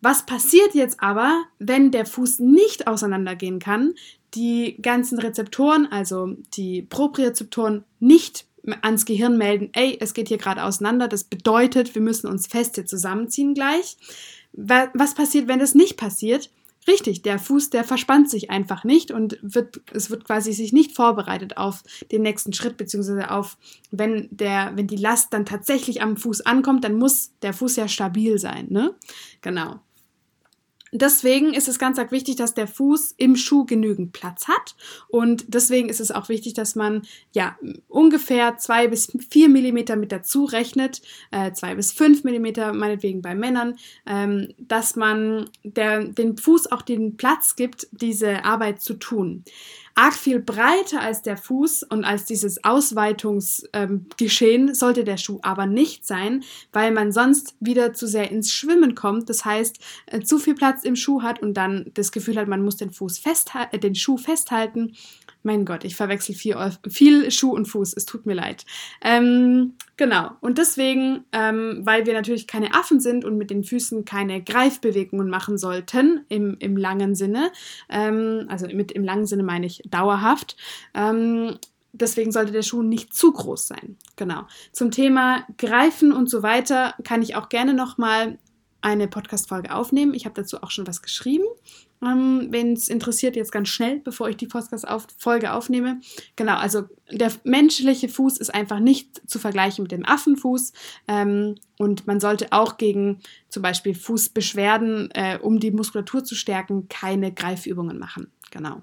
Was 0.00 0.26
passiert 0.26 0.74
jetzt 0.74 1.00
aber, 1.00 1.44
wenn 1.60 1.92
der 1.92 2.06
Fuß 2.06 2.40
nicht 2.40 2.88
auseinandergehen 2.88 3.60
kann, 3.60 3.94
die 4.34 4.76
ganzen 4.82 5.18
Rezeptoren, 5.18 5.86
also 5.90 6.36
die 6.56 6.82
Propriozeptoren, 6.82 7.84
nicht 8.00 8.46
ans 8.80 9.04
Gehirn 9.04 9.38
melden, 9.38 9.70
ey, 9.72 9.98
es 10.00 10.14
geht 10.14 10.28
hier 10.28 10.38
gerade 10.38 10.64
auseinander, 10.64 11.06
das 11.06 11.24
bedeutet, 11.24 11.94
wir 11.94 12.02
müssen 12.02 12.26
uns 12.26 12.46
fest 12.46 12.74
hier 12.74 12.86
zusammenziehen 12.86 13.54
gleich. 13.54 13.96
Was 14.52 15.14
passiert, 15.14 15.48
wenn 15.48 15.58
das 15.58 15.74
nicht 15.74 15.96
passiert? 15.96 16.50
Richtig, 16.88 17.22
der 17.22 17.38
Fuß, 17.38 17.70
der 17.70 17.84
verspannt 17.84 18.28
sich 18.28 18.50
einfach 18.50 18.82
nicht 18.82 19.12
und 19.12 19.38
wird, 19.40 19.80
es 19.92 20.10
wird 20.10 20.24
quasi 20.24 20.52
sich 20.52 20.72
nicht 20.72 20.96
vorbereitet 20.96 21.56
auf 21.56 21.84
den 22.10 22.22
nächsten 22.22 22.52
Schritt, 22.52 22.76
beziehungsweise 22.76 23.30
auf, 23.30 23.56
wenn 23.92 24.28
der, 24.32 24.72
wenn 24.74 24.88
die 24.88 24.96
Last 24.96 25.32
dann 25.32 25.46
tatsächlich 25.46 26.02
am 26.02 26.16
Fuß 26.16 26.40
ankommt, 26.40 26.82
dann 26.82 26.98
muss 26.98 27.30
der 27.42 27.52
Fuß 27.52 27.76
ja 27.76 27.86
stabil 27.86 28.38
sein, 28.38 28.66
ne? 28.70 28.94
Genau. 29.42 29.78
Deswegen 30.94 31.54
ist 31.54 31.68
es 31.68 31.78
ganz 31.78 31.98
wichtig, 32.10 32.36
dass 32.36 32.52
der 32.52 32.66
Fuß 32.66 33.14
im 33.16 33.34
Schuh 33.34 33.64
genügend 33.64 34.12
Platz 34.12 34.46
hat. 34.46 34.76
Und 35.08 35.54
deswegen 35.54 35.88
ist 35.88 36.00
es 36.00 36.10
auch 36.10 36.28
wichtig, 36.28 36.52
dass 36.52 36.74
man 36.74 37.02
ja 37.32 37.56
ungefähr 37.88 38.58
zwei 38.58 38.88
bis 38.88 39.10
vier 39.30 39.48
Millimeter 39.48 39.96
mit 39.96 40.12
dazu 40.12 40.44
rechnet, 40.44 41.00
äh, 41.30 41.52
zwei 41.52 41.74
bis 41.74 41.92
fünf 41.92 42.24
Millimeter 42.24 42.74
meinetwegen 42.74 43.22
bei 43.22 43.34
Männern, 43.34 43.76
ähm, 44.06 44.52
dass 44.58 44.94
man 44.94 45.48
der, 45.64 46.04
den 46.04 46.36
Fuß 46.36 46.70
auch 46.70 46.82
den 46.82 47.16
Platz 47.16 47.56
gibt, 47.56 47.88
diese 47.92 48.44
Arbeit 48.44 48.82
zu 48.82 48.94
tun 48.94 49.44
arg 49.94 50.14
viel 50.14 50.40
breiter 50.40 51.00
als 51.00 51.22
der 51.22 51.36
Fuß 51.36 51.84
und 51.84 52.04
als 52.04 52.24
dieses 52.24 52.64
Ausweitungsgeschehen 52.64 54.68
ähm, 54.68 54.74
sollte 54.74 55.04
der 55.04 55.16
Schuh 55.16 55.38
aber 55.42 55.66
nicht 55.66 56.06
sein, 56.06 56.44
weil 56.72 56.92
man 56.92 57.12
sonst 57.12 57.54
wieder 57.60 57.92
zu 57.92 58.06
sehr 58.06 58.30
ins 58.30 58.52
Schwimmen 58.52 58.94
kommt. 58.94 59.28
Das 59.28 59.44
heißt, 59.44 59.78
äh, 60.06 60.20
zu 60.20 60.38
viel 60.38 60.54
Platz 60.54 60.84
im 60.84 60.96
Schuh 60.96 61.22
hat 61.22 61.42
und 61.42 61.54
dann 61.54 61.90
das 61.94 62.12
Gefühl 62.12 62.36
hat, 62.36 62.48
man 62.48 62.64
muss 62.64 62.76
den 62.76 62.90
Fuß 62.90 63.18
festhalten, 63.18 63.76
äh, 63.76 63.78
den 63.78 63.94
Schuh 63.94 64.16
festhalten 64.16 64.94
mein 65.42 65.64
Gott, 65.64 65.84
ich 65.84 65.96
verwechsel 65.96 66.34
viel, 66.34 66.56
viel 66.88 67.30
Schuh 67.30 67.52
und 67.52 67.66
Fuß. 67.66 67.94
Es 67.94 68.04
tut 68.04 68.26
mir 68.26 68.34
leid. 68.34 68.64
Ähm, 69.02 69.74
genau. 69.96 70.30
Und 70.40 70.58
deswegen, 70.58 71.24
ähm, 71.32 71.80
weil 71.82 72.06
wir 72.06 72.14
natürlich 72.14 72.46
keine 72.46 72.74
Affen 72.74 73.00
sind 73.00 73.24
und 73.24 73.36
mit 73.36 73.50
den 73.50 73.64
Füßen 73.64 74.04
keine 74.04 74.42
Greifbewegungen 74.42 75.28
machen 75.28 75.58
sollten 75.58 76.24
im, 76.28 76.56
im 76.58 76.76
langen 76.76 77.14
Sinne, 77.14 77.50
ähm, 77.88 78.46
also 78.48 78.66
mit 78.66 78.92
im 78.92 79.04
langen 79.04 79.26
Sinne 79.26 79.42
meine 79.42 79.66
ich 79.66 79.82
dauerhaft, 79.86 80.56
ähm, 80.94 81.58
deswegen 81.92 82.32
sollte 82.32 82.52
der 82.52 82.62
Schuh 82.62 82.82
nicht 82.82 83.14
zu 83.14 83.32
groß 83.32 83.66
sein. 83.68 83.96
Genau. 84.16 84.46
Zum 84.72 84.90
Thema 84.90 85.46
Greifen 85.58 86.12
und 86.12 86.30
so 86.30 86.42
weiter 86.42 86.94
kann 87.04 87.22
ich 87.22 87.36
auch 87.36 87.48
gerne 87.48 87.74
nochmal 87.74 88.38
eine 88.82 89.08
Podcast-Folge 89.08 89.74
aufnehmen. 89.74 90.12
Ich 90.14 90.24
habe 90.24 90.34
dazu 90.34 90.62
auch 90.62 90.70
schon 90.70 90.86
was 90.86 91.02
geschrieben. 91.02 91.44
Ähm, 92.02 92.48
Wenn 92.50 92.72
es 92.72 92.88
interessiert, 92.88 93.36
jetzt 93.36 93.52
ganz 93.52 93.68
schnell, 93.68 94.00
bevor 94.00 94.28
ich 94.28 94.36
die 94.36 94.46
Podcast-Folge 94.46 95.52
aufnehme. 95.52 96.00
Genau, 96.36 96.56
also 96.56 96.82
der 97.10 97.32
menschliche 97.44 98.08
Fuß 98.08 98.38
ist 98.38 98.52
einfach 98.52 98.80
nicht 98.80 99.28
zu 99.28 99.38
vergleichen 99.38 99.84
mit 99.84 99.92
dem 99.92 100.04
Affenfuß. 100.04 100.72
Ähm, 101.08 101.54
und 101.78 102.06
man 102.06 102.20
sollte 102.20 102.48
auch 102.50 102.76
gegen 102.76 103.20
zum 103.48 103.62
Beispiel 103.62 103.94
Fußbeschwerden, 103.94 105.10
äh, 105.12 105.38
um 105.40 105.60
die 105.60 105.70
Muskulatur 105.70 106.24
zu 106.24 106.34
stärken, 106.34 106.88
keine 106.88 107.32
Greifübungen 107.32 107.98
machen. 107.98 108.32
Genau. 108.50 108.82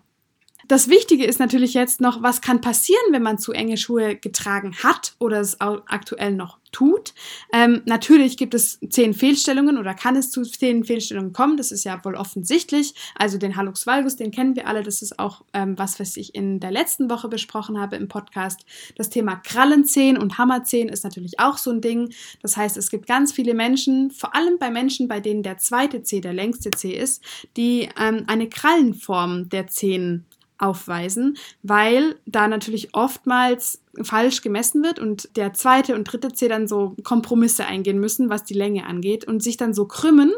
Das 0.69 0.87
Wichtige 0.87 1.25
ist 1.25 1.39
natürlich 1.39 1.73
jetzt 1.73 1.99
noch, 1.99 2.21
was 2.21 2.41
kann 2.41 2.61
passieren, 2.61 3.01
wenn 3.09 3.23
man 3.23 3.39
zu 3.39 3.53
enge 3.53 3.75
Schuhe 3.75 4.15
getragen 4.15 4.75
hat 4.83 5.15
oder 5.17 5.41
es 5.41 5.59
aktuell 5.59 6.31
noch 6.31 6.59
tut. 6.71 7.15
Ähm, 7.51 7.81
natürlich 7.85 8.37
gibt 8.37 8.53
es 8.53 8.79
zehn 8.87 9.15
Fehlstellungen 9.15 9.79
oder 9.79 9.95
kann 9.95 10.15
es 10.15 10.29
zu 10.29 10.43
zehn 10.43 10.83
Fehlstellungen 10.83 11.33
kommen. 11.33 11.57
Das 11.57 11.71
ist 11.71 11.85
ja 11.85 11.99
wohl 12.05 12.13
offensichtlich. 12.13 12.93
Also 13.15 13.39
den 13.39 13.55
Hallux 13.55 13.87
valgus, 13.87 14.15
den 14.15 14.29
kennen 14.29 14.55
wir 14.55 14.67
alle. 14.67 14.83
Das 14.83 15.01
ist 15.01 15.17
auch 15.17 15.43
ähm, 15.53 15.75
was, 15.79 15.99
was 15.99 16.15
ich 16.17 16.35
in 16.35 16.59
der 16.59 16.69
letzten 16.69 17.09
Woche 17.09 17.29
besprochen 17.29 17.81
habe 17.81 17.95
im 17.95 18.07
Podcast. 18.07 18.59
Das 18.95 19.09
Thema 19.09 19.37
Krallenzehen 19.37 20.19
und 20.19 20.37
Hammerzehen 20.37 20.87
ist 20.87 21.03
natürlich 21.03 21.39
auch 21.39 21.57
so 21.57 21.71
ein 21.71 21.81
Ding. 21.81 22.13
Das 22.43 22.57
heißt, 22.57 22.77
es 22.77 22.91
gibt 22.91 23.07
ganz 23.07 23.31
viele 23.31 23.55
Menschen, 23.55 24.11
vor 24.11 24.35
allem 24.35 24.59
bei 24.59 24.69
Menschen, 24.69 25.07
bei 25.07 25.19
denen 25.19 25.41
der 25.41 25.57
zweite 25.57 26.03
Zeh 26.03 26.21
der 26.21 26.33
längste 26.33 26.69
Zeh 26.69 26.93
ist, 26.93 27.23
die 27.57 27.89
ähm, 27.99 28.25
eine 28.27 28.47
Krallenform 28.47 29.49
der 29.49 29.65
Zehen 29.65 30.27
aufweisen, 30.59 31.37
weil 31.63 32.19
da 32.25 32.47
natürlich 32.47 32.93
oftmals 32.93 33.81
falsch 34.01 34.41
gemessen 34.41 34.83
wird 34.83 34.99
und 34.99 35.35
der 35.35 35.53
zweite 35.53 35.95
und 35.95 36.03
dritte 36.03 36.33
Zeh 36.33 36.47
dann 36.47 36.67
so 36.67 36.95
Kompromisse 37.03 37.65
eingehen 37.65 37.99
müssen, 37.99 38.29
was 38.29 38.43
die 38.43 38.53
Länge 38.53 38.85
angeht 38.85 39.25
und 39.25 39.41
sich 39.41 39.57
dann 39.57 39.73
so 39.73 39.85
krümmen 39.85 40.31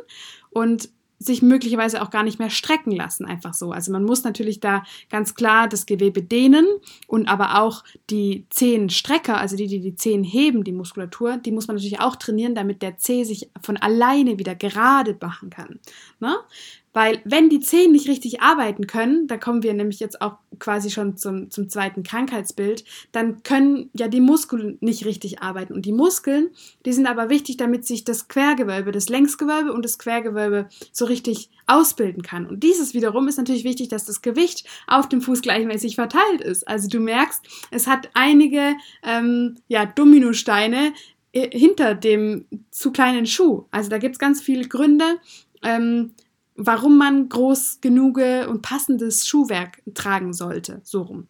und 0.52 0.90
sich 1.22 1.42
möglicherweise 1.44 2.02
auch 2.02 2.10
gar 2.10 2.24
nicht 2.24 2.40
mehr 2.40 2.50
strecken 2.50 2.92
lassen, 2.92 3.26
einfach 3.26 3.54
so. 3.54 3.72
Also 3.72 3.92
man 3.92 4.04
muss 4.04 4.24
natürlich 4.24 4.60
da 4.60 4.84
ganz 5.10 5.36
klar 5.36 5.68
das 5.68 5.86
Gewebe 5.86 6.24
dehnen 6.24 6.66
und 7.08 7.28
aber 7.28 7.62
auch 7.62 7.84
die 8.10 8.48
Zehenstrecker, 8.50 9.38
also 9.38 9.56
die, 9.56 9.68
die 9.68 9.82
die 9.82 9.96
Zehen 9.96 10.24
heben, 10.24 10.64
die 10.64 10.72
Muskulatur, 10.72 11.38
die 11.38 11.52
muss 11.52 11.68
man 11.68 11.76
natürlich 11.76 12.00
auch 12.00 12.16
trainieren, 12.16 12.56
damit 12.56 12.82
der 12.82 12.98
Zeh 12.98 13.24
sich 13.24 13.52
von 13.62 13.78
alleine 13.78 14.40
wieder 14.40 14.56
gerade 14.56 15.16
machen 15.22 15.52
kann. 15.52 15.80
Ne? 16.20 16.36
Weil 16.94 17.22
wenn 17.24 17.50
die 17.50 17.60
Zehen 17.60 17.92
nicht 17.92 18.08
richtig 18.08 18.42
arbeiten 18.42 18.88
können, 18.88 19.28
da 19.28 19.38
kommen 19.38 19.64
wir 19.64 19.74
nämlich 19.74 20.00
jetzt 20.00 20.22
auch 20.22 20.38
quasi 20.60 20.90
schon 20.92 21.18
zum, 21.18 21.50
zum 21.50 21.70
zweiten 21.70 22.04
Krankheitsbild, 22.04 22.84
dann 23.12 23.44
können 23.44 23.90
ja 23.94 24.08
die 24.08 24.20
Muskeln 24.20 24.78
nicht 24.82 25.06
richtig 25.06 25.42
arbeiten. 25.42 25.74
Und 25.74 25.86
die 25.86 25.94
Muskeln, 25.94 26.50
die 26.86 26.94
sind 26.94 27.08
aber 27.08 27.30
wichtig, 27.30 27.58
damit 27.58 27.86
sich 27.86 28.04
das 28.04 28.28
Quergewölbe, 28.28 28.92
das 28.92 29.10
Längsgewölbe 29.10 29.74
und 29.74 29.86
das 29.86 29.98
Quergewölbe 29.98 30.68
so 30.92 31.06
richtig 31.06 31.50
ausbilden 31.66 32.24
kann. 32.24 32.46
Und 32.46 32.64
dieses 32.64 32.94
wiederum 32.94 33.28
ist 33.28 33.38
natürlich 33.38 33.64
wichtig, 33.64 33.88
dass 33.88 34.06
das 34.06 34.22
Gewicht 34.22 34.66
auf 34.88 35.08
dem 35.08 35.22
Fuß 35.22 35.42
gleichmäßig 35.42 35.96
verteilt 35.96 36.42
ist. 36.42 36.68
Also 36.68 36.90
du 36.90 37.00
merkst, 37.00 37.42
es 37.72 37.88
hat 37.88 38.10
einige 38.14 38.76
ähm, 39.04 39.56
ja, 39.68 39.86
Dominosteine 39.86 40.94
äh, 41.34 41.58
hinter 41.58 41.96
dem 41.96 42.46
zu 42.72 42.92
kleinen 42.92 43.26
Schuh. 43.26 43.66
Also 43.72 43.90
da 43.90 43.98
gibt 43.98 44.16
es 44.16 44.20
ganz 44.20 44.42
viele 44.42 44.68
Gründe. 44.68 45.06
Ähm, 45.64 46.12
warum 46.56 46.98
man 46.98 47.30
groß 47.30 47.82
genug 47.82 48.18
und 48.48 48.62
passendes 48.62 49.28
Schuhwerk 49.28 49.82
tragen 49.94 50.34
sollte, 50.34 50.82
so 50.84 51.04
rum. 51.04 51.28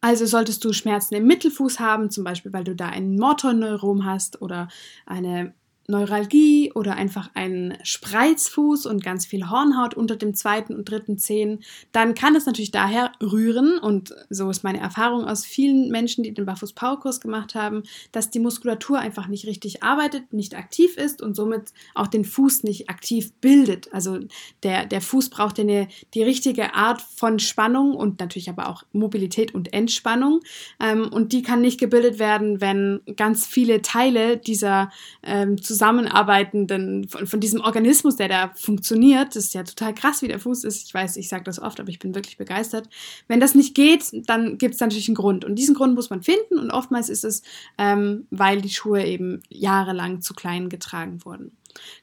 Also 0.00 0.26
solltest 0.26 0.64
du 0.64 0.72
Schmerzen 0.72 1.14
im 1.14 1.26
Mittelfuß 1.26 1.80
haben, 1.80 2.10
zum 2.10 2.22
Beispiel 2.22 2.52
weil 2.52 2.64
du 2.64 2.76
da 2.76 2.88
ein 2.88 3.16
Motorneurom 3.16 4.04
hast 4.04 4.40
oder 4.40 4.68
eine 5.04 5.54
Neuralgie 5.88 6.72
oder 6.72 6.94
einfach 6.94 7.30
einen 7.34 7.76
Spreizfuß 7.82 8.86
und 8.86 9.02
ganz 9.02 9.26
viel 9.26 9.48
Hornhaut 9.48 9.94
unter 9.94 10.16
dem 10.16 10.34
zweiten 10.34 10.74
und 10.74 10.90
dritten 10.90 11.18
Zehen, 11.18 11.60
dann 11.92 12.14
kann 12.14 12.34
es 12.34 12.46
natürlich 12.46 12.70
daher 12.70 13.12
rühren, 13.22 13.78
und 13.78 14.14
so 14.30 14.50
ist 14.50 14.64
meine 14.64 14.80
Erfahrung 14.80 15.24
aus 15.24 15.44
vielen 15.44 15.90
Menschen, 15.90 16.24
die 16.24 16.34
den 16.34 16.46
Barfuß-Power-Kurs 16.46 17.20
gemacht 17.20 17.54
haben, 17.54 17.82
dass 18.12 18.30
die 18.30 18.40
Muskulatur 18.40 18.98
einfach 18.98 19.28
nicht 19.28 19.46
richtig 19.46 19.82
arbeitet, 19.82 20.32
nicht 20.32 20.56
aktiv 20.56 20.96
ist 20.96 21.22
und 21.22 21.34
somit 21.34 21.72
auch 21.94 22.06
den 22.06 22.24
Fuß 22.24 22.64
nicht 22.64 22.90
aktiv 22.90 23.32
bildet. 23.40 23.92
Also 23.92 24.18
der, 24.62 24.86
der 24.86 25.00
Fuß 25.00 25.30
braucht 25.30 25.60
eine, 25.60 25.88
die 26.14 26.22
richtige 26.22 26.74
Art 26.74 27.00
von 27.00 27.38
Spannung 27.38 27.94
und 27.94 28.20
natürlich 28.20 28.48
aber 28.48 28.68
auch 28.68 28.82
Mobilität 28.92 29.54
und 29.54 29.72
Entspannung. 29.72 30.40
Ähm, 30.80 31.08
und 31.12 31.32
die 31.32 31.42
kann 31.42 31.60
nicht 31.60 31.78
gebildet 31.78 32.18
werden, 32.18 32.60
wenn 32.60 33.00
ganz 33.16 33.46
viele 33.46 33.82
Teile 33.82 34.36
dieser 34.36 34.90
ähm, 35.22 35.60
zusammenarbeitenden, 35.76 37.06
von, 37.08 37.26
von 37.26 37.38
diesem 37.38 37.60
Organismus, 37.60 38.16
der 38.16 38.28
da 38.28 38.50
funktioniert, 38.54 39.36
das 39.36 39.44
ist 39.44 39.54
ja 39.54 39.62
total 39.62 39.94
krass, 39.94 40.22
wie 40.22 40.28
der 40.28 40.40
Fuß 40.40 40.64
ist. 40.64 40.86
Ich 40.86 40.94
weiß, 40.94 41.16
ich 41.18 41.28
sage 41.28 41.44
das 41.44 41.60
oft, 41.60 41.78
aber 41.78 41.90
ich 41.90 41.98
bin 41.98 42.14
wirklich 42.14 42.38
begeistert. 42.38 42.88
Wenn 43.28 43.40
das 43.40 43.54
nicht 43.54 43.74
geht, 43.74 44.10
dann 44.26 44.56
gibt 44.56 44.74
es 44.74 44.80
natürlich 44.80 45.08
einen 45.08 45.16
Grund. 45.16 45.44
Und 45.44 45.56
diesen 45.56 45.74
Grund 45.74 45.94
muss 45.94 46.08
man 46.08 46.22
finden. 46.22 46.58
Und 46.58 46.70
oftmals 46.70 47.10
ist 47.10 47.24
es, 47.24 47.42
ähm, 47.76 48.26
weil 48.30 48.62
die 48.62 48.70
Schuhe 48.70 49.04
eben 49.04 49.42
jahrelang 49.50 50.22
zu 50.22 50.32
klein 50.32 50.70
getragen 50.70 51.24
wurden. 51.24 51.52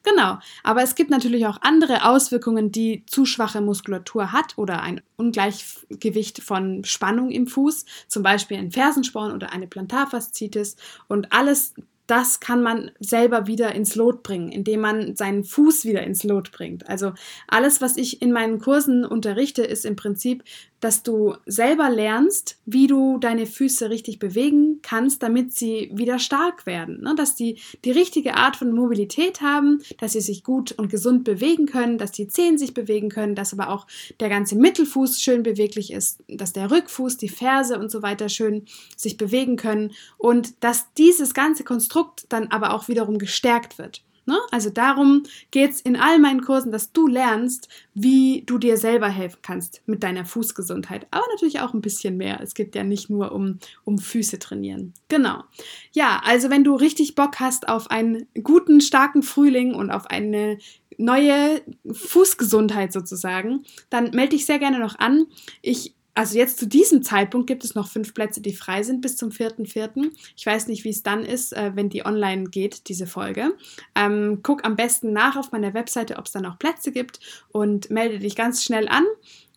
Genau, 0.04 0.38
aber 0.64 0.84
es 0.84 0.94
gibt 0.94 1.10
natürlich 1.10 1.48
auch 1.48 1.58
andere 1.62 2.08
Auswirkungen, 2.08 2.72
die 2.72 3.08
zu 3.08 3.26
schwache 3.26 3.60
Muskulatur 3.60 4.32
hat 4.32 4.56
oder 4.56 4.84
ein 4.84 5.02
Ungleichgewicht 5.18 6.44
von 6.44 6.84
Spannung 6.84 7.32
im 7.32 7.48
Fuß, 7.48 7.86
zum 8.08 8.22
Beispiel 8.22 8.58
ein 8.58 8.72
Fersensporn 8.72 9.32
oder 9.32 9.52
eine 9.52 9.66
Plantarfaszitis 9.66 10.76
und 11.08 11.34
alles 11.34 11.74
das 12.14 12.40
kann 12.40 12.62
man 12.62 12.92
selber 13.00 13.48
wieder 13.48 13.74
ins 13.74 13.96
Lot 13.96 14.22
bringen, 14.22 14.52
indem 14.52 14.82
man 14.82 15.16
seinen 15.16 15.44
Fuß 15.44 15.84
wieder 15.86 16.04
ins 16.04 16.24
Lot 16.24 16.52
bringt. 16.52 16.88
Also 16.88 17.14
alles, 17.48 17.82
was 17.82 17.98
ich 17.98 18.22
in 18.22 18.32
meinen 18.32 18.60
Kursen 18.60 19.04
unterrichte, 19.04 19.64
ist 19.64 19.84
im 19.84 19.96
Prinzip 19.96 20.44
dass 20.84 21.02
du 21.02 21.36
selber 21.46 21.90
lernst, 21.90 22.58
wie 22.66 22.88
du 22.88 23.18
deine 23.18 23.46
Füße 23.46 23.90
richtig 23.90 24.20
bewegen 24.20 24.80
kannst, 24.82 25.24
damit 25.24 25.54
sie 25.54 25.90
wieder 25.94 26.20
stark 26.20 26.66
werden. 26.66 27.02
Ne? 27.02 27.16
Dass 27.16 27.36
die 27.36 27.60
die 27.86 27.92
richtige 27.92 28.36
Art 28.36 28.58
von 28.58 28.74
Mobilität 28.74 29.40
haben, 29.40 29.82
dass 30.00 30.12
sie 30.12 30.20
sich 30.20 30.44
gut 30.44 30.74
und 30.74 30.90
gesund 30.90 31.24
bewegen 31.24 31.68
können, 31.68 31.98
dass 31.98 32.12
die 32.12 32.28
Zehen 32.28 32.58
sich 32.58 32.74
bewegen 32.74 33.08
können, 33.08 33.34
dass 33.34 33.54
aber 33.54 33.70
auch 33.70 33.88
der 34.20 34.28
ganze 34.28 34.58
Mittelfuß 34.58 35.22
schön 35.22 35.42
beweglich 35.42 35.94
ist, 35.94 36.22
dass 36.28 36.52
der 36.52 36.70
Rückfuß, 36.70 37.16
die 37.16 37.30
Ferse 37.30 37.80
und 37.80 37.90
so 37.90 38.02
weiter 38.02 38.28
schön 38.28 38.66
sich 38.98 39.16
bewegen 39.16 39.56
können 39.56 39.92
und 40.18 40.62
dass 40.64 40.92
dieses 40.98 41.34
ganze 41.34 41.64
Konstrukt 41.64 42.26
dann 42.28 42.48
aber 42.48 42.74
auch 42.74 42.90
wiederum 42.90 43.20
gestärkt 43.20 43.78
wird. 43.78 44.04
Ne? 44.26 44.38
Also 44.52 44.70
darum 44.70 45.24
geht 45.52 45.72
es 45.72 45.82
in 45.82 45.96
all 45.96 46.20
meinen 46.20 46.42
Kursen, 46.42 46.72
dass 46.72 46.94
du 46.94 47.08
lernst, 47.08 47.68
wie 47.94 48.44
du 48.46 48.58
dir 48.58 48.78
selber 48.78 49.10
helfen 49.10 49.40
kannst 49.42 49.82
mit 49.86 50.04
deiner 50.04 50.26
Fußgesundheit. 50.26 51.08
Aber 51.12 51.26
natürlich 51.32 51.60
auch 51.60 51.74
ein 51.74 51.82
bisschen 51.82 52.16
mehr. 52.18 52.40
Es 52.42 52.54
geht 52.54 52.74
ja 52.76 52.84
nicht 52.84 53.10
nur 53.10 53.34
um, 53.34 53.60
um 53.84 53.98
Füße 53.98 54.40
trainieren. 54.40 54.94
Genau. 55.10 55.44
Ja, 55.92 56.22
also 56.24 56.50
wenn 56.50 56.64
du 56.64 56.76
richtig 56.76 57.16
Bock 57.16 57.40
hast 57.40 57.68
auf 57.68 57.92
einen 57.92 58.28
guten, 58.44 58.80
starken 58.80 59.24
Frühling 59.24 59.76
und 59.76 59.92
auf 59.92 60.08
eine 60.08 60.58
neue 60.98 61.62
Fußgesundheit 61.92 62.94
sozusagen, 62.94 63.64
dann 63.90 64.12
melde 64.12 64.36
dich 64.36 64.46
sehr 64.46 64.60
gerne 64.60 64.80
noch 64.80 65.00
an. 65.00 65.26
Ich 65.62 65.96
also 66.16 66.38
jetzt 66.38 66.60
zu 66.60 66.68
diesem 66.68 67.02
Zeitpunkt 67.02 67.48
gibt 67.48 67.64
es 67.64 67.74
noch 67.74 67.88
fünf 67.88 68.14
Plätze, 68.14 68.42
die 68.42 68.54
frei 68.54 68.84
sind 68.84 69.02
bis 69.02 69.18
zum 69.18 69.30
4.4. 69.30 70.12
Ich 70.36 70.46
weiß 70.46 70.68
nicht, 70.68 70.84
wie 70.84 70.90
es 70.90 71.02
dann 71.02 71.26
ist, 71.26 71.54
äh, 71.54 71.72
wenn 71.76 71.90
die 71.90 72.06
online 72.06 72.46
geht, 72.46 72.88
diese 72.88 73.08
Folge. 73.08 73.56
Ähm, 73.96 74.40
guck 74.44 74.64
am 74.64 74.76
besten 74.76 75.12
nach 75.12 75.36
auf 75.36 75.52
meiner 75.52 75.74
Webseite, 75.74 76.18
ob 76.18 76.26
es 76.26 76.32
da 76.32 76.42
noch 76.42 76.60
Plätze 76.60 76.92
gibt 76.92 77.20
und 77.52 77.90
melde 77.90 78.20
dich 78.20 78.36
ganz 78.36 78.64
schnell 78.64 78.88
an. 78.88 79.06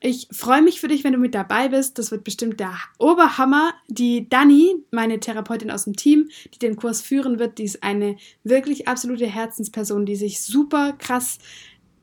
Ich 0.01 0.29
freue 0.31 0.63
mich 0.63 0.81
für 0.81 0.89
dich, 0.89 1.05
wenn 1.05 1.15
du 1.15 1.19
mit 1.19 1.35
dabei 1.35 1.69
bist. 1.69 1.99
Das 1.99 2.11
wird 2.11 2.23
bestimmt 2.23 2.61
der 2.61 2.75
Oberhammer. 2.99 3.75
Die 3.89 4.29
Dani, 4.29 4.77
meine 4.91 5.21
Therapeutin 5.21 5.71
aus 5.71 5.85
dem 5.85 5.97
Team, 5.97 6.29
die 6.55 6.59
den 6.59 6.77
Kurs 6.77 7.01
führen 7.01 7.39
wird, 7.39 7.59
die 7.59 7.65
ist 7.65 7.83
eine 7.83 8.17
wirklich 8.45 8.89
absolute 8.89 9.27
Herzensperson, 9.27 10.07
die 10.07 10.17
sich 10.17 10.41
super 10.41 10.93
krass 10.93 11.39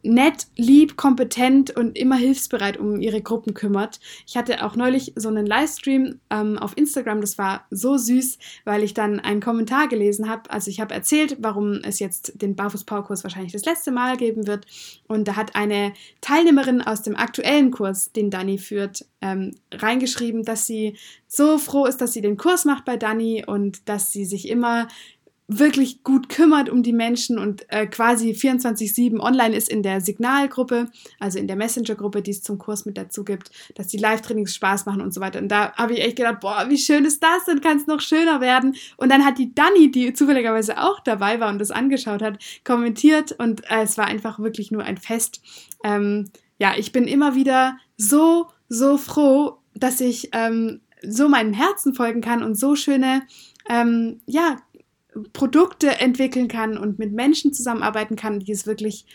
nett, 0.04 0.48
lieb, 0.56 0.98
kompetent 0.98 1.76
und 1.76 1.98
immer 1.98 2.16
hilfsbereit 2.16 2.78
um 2.78 3.00
ihre 3.00 3.22
Gruppen 3.22 3.54
kümmert. 3.54 4.00
Ich 4.28 4.38
hatte 4.38 4.64
auch 4.66 4.76
neulich 4.76 5.14
so 5.16 5.30
einen 5.30 5.46
Livestream 5.46 6.20
ähm, 6.30 6.58
auf 6.58 6.78
Instagram, 6.78 7.22
das 7.22 7.38
war 7.38 7.66
so 7.72 7.98
süß, 7.98 8.38
weil 8.66 8.84
ich 8.84 8.94
dann 8.94 9.20
einen 9.20 9.42
Kommentar 9.42 9.88
gelesen 9.88 10.30
habe. 10.30 10.50
Also 10.52 10.70
ich 10.70 10.80
habe 10.80 10.94
erzählt, 10.94 11.38
warum 11.40 11.80
es 11.84 12.00
jetzt 12.00 12.42
den 12.42 12.56
Barfuß-Power-Kurs 12.56 13.24
wahrscheinlich 13.24 13.54
das 13.54 13.66
letzte 13.66 13.92
Mal 13.92 14.18
geben 14.18 14.46
wird. 14.46 14.66
Und 15.08 15.28
da 15.28 15.36
hat 15.36 15.56
eine 15.56 15.94
Teilnehmerin 16.22 16.82
aus 16.82 17.02
dem 17.02 17.16
aktuellen 17.16 17.72
Kurs, 17.72 18.12
den 18.12 18.30
Dani 18.30 18.58
führt, 18.58 19.06
ähm, 19.22 19.56
reingeschrieben, 19.72 20.44
dass 20.44 20.68
sie 20.68 20.98
so 21.28 21.58
froh 21.58 21.86
ist, 21.86 22.02
dass 22.02 22.14
sie 22.14 22.22
den 22.22 22.38
Kurs 22.38 22.66
macht 22.66 22.86
bei 22.86 22.98
Dani 22.98 23.44
und 23.48 23.88
dass 23.90 24.12
sie 24.12 24.26
sich 24.26 24.50
immer 24.50 24.88
wirklich 25.48 26.04
gut 26.04 26.30
kümmert 26.30 26.70
um 26.70 26.84
die 26.84 26.94
Menschen 26.94 27.38
und 27.38 27.66
äh, 27.70 27.86
quasi 27.86 28.32
24-7 28.32 29.20
online 29.20 29.56
ist 29.56 29.70
in 29.70 29.84
der 29.84 30.00
Signalgruppe, 30.00 30.90
also 31.20 31.38
in 31.38 31.48
der 31.48 31.56
Messenger-Gruppe, 31.56 32.22
die 32.22 32.32
es 32.32 32.42
zum 32.42 32.58
Kurs 32.58 32.86
mit 32.86 32.98
dazu 32.98 33.24
gibt, 33.24 33.52
dass 33.76 33.88
die 33.88 33.98
Live-Trainings 33.98 34.56
Spaß 34.56 34.86
machen 34.86 35.02
und 35.02 35.14
so 35.14 35.22
weiter. 35.22 35.40
Und 35.40 35.50
da 35.50 35.74
habe 35.74 35.94
ich 35.94 36.02
echt 36.02 36.16
gedacht, 36.16 36.40
boah, 36.40 36.66
wie 36.70 36.78
schön 36.78 37.06
ist 37.06 37.22
das, 37.22 37.46
dann 37.46 37.62
kann 37.62 37.78
es 37.78 37.88
noch 37.88 38.00
schöner 38.00 38.40
werden. 38.42 38.76
Und 38.98 39.12
dann 39.12 39.26
hat 39.26 39.38
die 39.38 39.54
Dani, 39.54 39.92
die 39.92 40.14
zufälligerweise 40.14 40.82
auch 40.82 41.02
dabei 41.02 41.40
war 41.40 41.50
und 41.50 41.60
das 41.60 41.72
angeschaut 41.72 42.22
hat, 42.22 42.40
kommentiert 42.64 43.34
und 43.34 43.70
äh, 43.70 43.84
es 43.84 43.98
war 43.98 44.06
einfach 44.06 44.40
wirklich 44.40 44.72
nur 44.72 44.84
ein 44.84 44.98
Fest. 44.98 45.42
Ähm, 45.84 46.30
ja, 46.58 46.74
ich 46.78 46.94
bin 46.94 47.06
immer 47.06 47.36
wieder 47.36 47.78
so, 47.98 48.48
so 48.70 48.98
froh, 48.98 49.58
dass 49.76 50.00
ich 50.00 50.30
ähm, 50.32 50.82
so 51.06 51.28
meinem 51.28 51.54
Herzen 51.54 51.94
folgen 51.94 52.22
kann 52.22 52.44
und 52.44 52.56
so 52.56 52.76
schöne, 52.76 53.24
ähm, 53.70 54.22
ja, 54.26 54.58
Produkte 55.34 56.00
entwickeln 56.00 56.48
kann 56.48 56.78
und 56.78 57.00
mit 57.00 57.12
Menschen 57.14 57.54
zusammenarbeiten 57.54 58.16
kann, 58.16 58.40
die 58.40 58.52
es 58.52 58.66
wirklich 58.66 59.06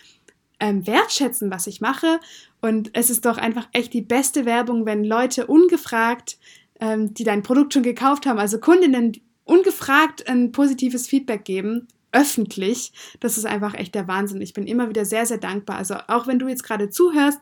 ähm, 0.61 0.87
wertschätzen, 0.87 1.50
was 1.50 1.66
ich 1.66 1.80
mache. 1.80 2.20
Und 2.61 2.90
es 2.94 3.11
ist 3.11 3.24
doch 3.24 3.38
einfach 3.38 3.68
echt 3.72 3.92
die 3.92 4.02
beste 4.02 4.44
Werbung, 4.44 4.87
wenn 4.87 5.04
Leute 5.04 5.46
ungefragt, 5.46 6.38
ähm, 6.80 7.14
die 7.14 7.24
dein 7.24 7.42
Produkt 7.42 7.74
schon 7.74 7.82
gekauft 7.82 8.26
haben, 8.26 8.38
also 8.38 8.58
Kundinnen 8.58 9.12
ungefragt 9.44 10.28
ein 10.28 10.52
positives 10.52 11.06
Feedback 11.06 11.44
geben, 11.44 11.88
öffentlich. 12.12 12.92
Das 13.20 13.37
ist 13.37 13.46
einfach 13.46 13.74
echt 13.74 13.94
der 13.94 14.08
Wahnsinn. 14.08 14.40
Ich 14.40 14.52
bin 14.52 14.66
immer 14.66 14.88
wieder 14.88 15.04
sehr, 15.04 15.26
sehr 15.26 15.38
dankbar. 15.38 15.76
Also 15.76 15.96
auch 16.08 16.26
wenn 16.26 16.38
du 16.38 16.48
jetzt 16.48 16.62
gerade 16.62 16.90
zuhörst 16.90 17.40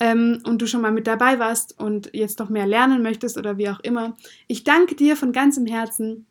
ähm, 0.00 0.40
und 0.44 0.60
du 0.60 0.66
schon 0.66 0.80
mal 0.80 0.92
mit 0.92 1.06
dabei 1.06 1.38
warst 1.38 1.78
und 1.78 2.10
jetzt 2.14 2.38
noch 2.38 2.48
mehr 2.48 2.66
lernen 2.66 3.02
möchtest 3.02 3.36
oder 3.36 3.58
wie 3.58 3.68
auch 3.68 3.80
immer, 3.80 4.16
ich 4.46 4.64
danke 4.64 4.94
dir 4.94 5.16
von 5.16 5.32
ganzem 5.32 5.66
Herzen 5.66 6.26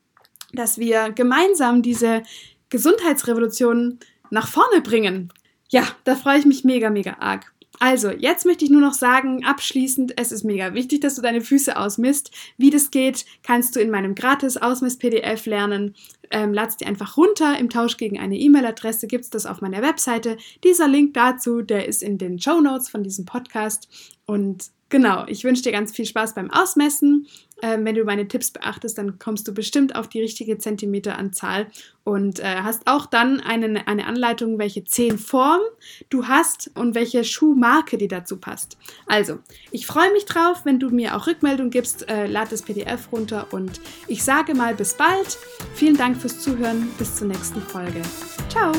dass 0.54 0.78
wir 0.78 1.12
gemeinsam 1.12 1.82
diese 1.82 2.24
Gesundheitsrevolution 2.70 4.00
nach 4.30 4.48
vorne 4.48 4.82
bringen. 4.82 5.32
Ja, 5.70 5.88
da 6.04 6.16
freue 6.16 6.40
ich 6.40 6.46
mich 6.46 6.64
mega, 6.64 6.90
mega 6.90 7.18
arg. 7.20 7.52
Also, 7.80 8.10
jetzt 8.10 8.46
möchte 8.46 8.64
ich 8.64 8.72
nur 8.72 8.82
noch 8.82 8.94
sagen, 8.94 9.44
abschließend, 9.44 10.14
es 10.18 10.32
ist 10.32 10.44
mega 10.44 10.74
wichtig, 10.74 11.02
dass 11.02 11.16
du 11.16 11.22
deine 11.22 11.42
Füße 11.42 11.76
ausmisst. 11.76 12.32
Wie 12.58 12.70
das 12.70 12.90
geht, 12.90 13.26
kannst 13.44 13.76
du 13.76 13.82
in 13.82 13.92
meinem 13.92 14.16
gratis 14.16 14.58
Ausmiss-PDF 14.58 15.46
lernen. 15.46 15.94
Ähm, 16.32 16.54
lad's 16.54 16.78
dir 16.78 16.88
einfach 16.88 17.18
runter. 17.18 17.60
Im 17.60 17.70
Tausch 17.70 17.98
gegen 17.98 18.18
eine 18.18 18.38
E-Mail-Adresse 18.38 19.08
gibt 19.08 19.26
es 19.26 19.30
das 19.30 19.46
auf 19.46 19.62
meiner 19.62 19.82
Webseite. 19.82 20.38
Dieser 20.64 20.88
Link 20.88 21.14
dazu, 21.14 21.62
der 21.62 21.88
ist 21.88 22.02
in 22.02 22.18
den 22.18 22.40
Show 22.40 22.62
Notes 22.62 22.90
von 22.90 23.04
diesem 23.04 23.26
Podcast. 23.26 23.90
Und 24.26 24.72
Genau, 24.90 25.26
ich 25.28 25.44
wünsche 25.44 25.64
dir 25.64 25.72
ganz 25.72 25.92
viel 25.92 26.06
Spaß 26.06 26.36
beim 26.36 26.52
Ausmessen. 26.52 27.28
Ähm, 27.62 27.86
wenn 27.86 27.96
du 27.96 28.04
meine 28.04 28.28
Tipps 28.28 28.52
beachtest, 28.52 28.98
dann 28.98 29.18
kommst 29.18 29.48
du 29.48 29.54
bestimmt 29.54 29.96
auf 29.96 30.10
die 30.10 30.22
richtige 30.22 30.58
Zentimeteranzahl 30.58 31.68
und 32.04 32.40
äh, 32.40 32.58
hast 32.62 32.86
auch 32.86 33.06
dann 33.06 33.40
eine, 33.40 33.88
eine 33.88 34.06
Anleitung, 34.06 34.60
welche 34.60 34.84
Zehenform 34.84 35.62
du 36.10 36.28
hast 36.28 36.72
und 36.76 36.96
welche 36.96 37.24
Schuhmarke 37.24 37.98
die 37.98 38.08
dazu 38.08 38.38
passt. 38.38 38.78
Also, 39.08 39.40
ich 39.72 39.88
freue 39.88 40.12
mich 40.12 40.26
drauf, 40.26 40.62
wenn 40.66 40.80
du 40.80 40.90
mir 40.90 41.16
auch 41.16 41.28
Rückmeldung 41.28 41.70
gibst, 41.70 42.10
äh, 42.10 42.28
lad 42.28 42.52
das 42.52 42.62
PDF 42.62 43.12
runter 43.12 43.48
und 43.52 43.80
ich 44.08 44.24
sage 44.24 44.54
mal 44.54 44.76
bis 44.76 44.94
bald. 44.94 45.38
Vielen 45.74 45.98
Dank 45.98 46.18
fürs 46.18 46.42
Zuhören, 46.42 46.90
bis 46.98 47.16
zur 47.16 47.28
nächsten 47.28 47.62
Folge. 47.62 48.02
Ciao! 48.50 48.74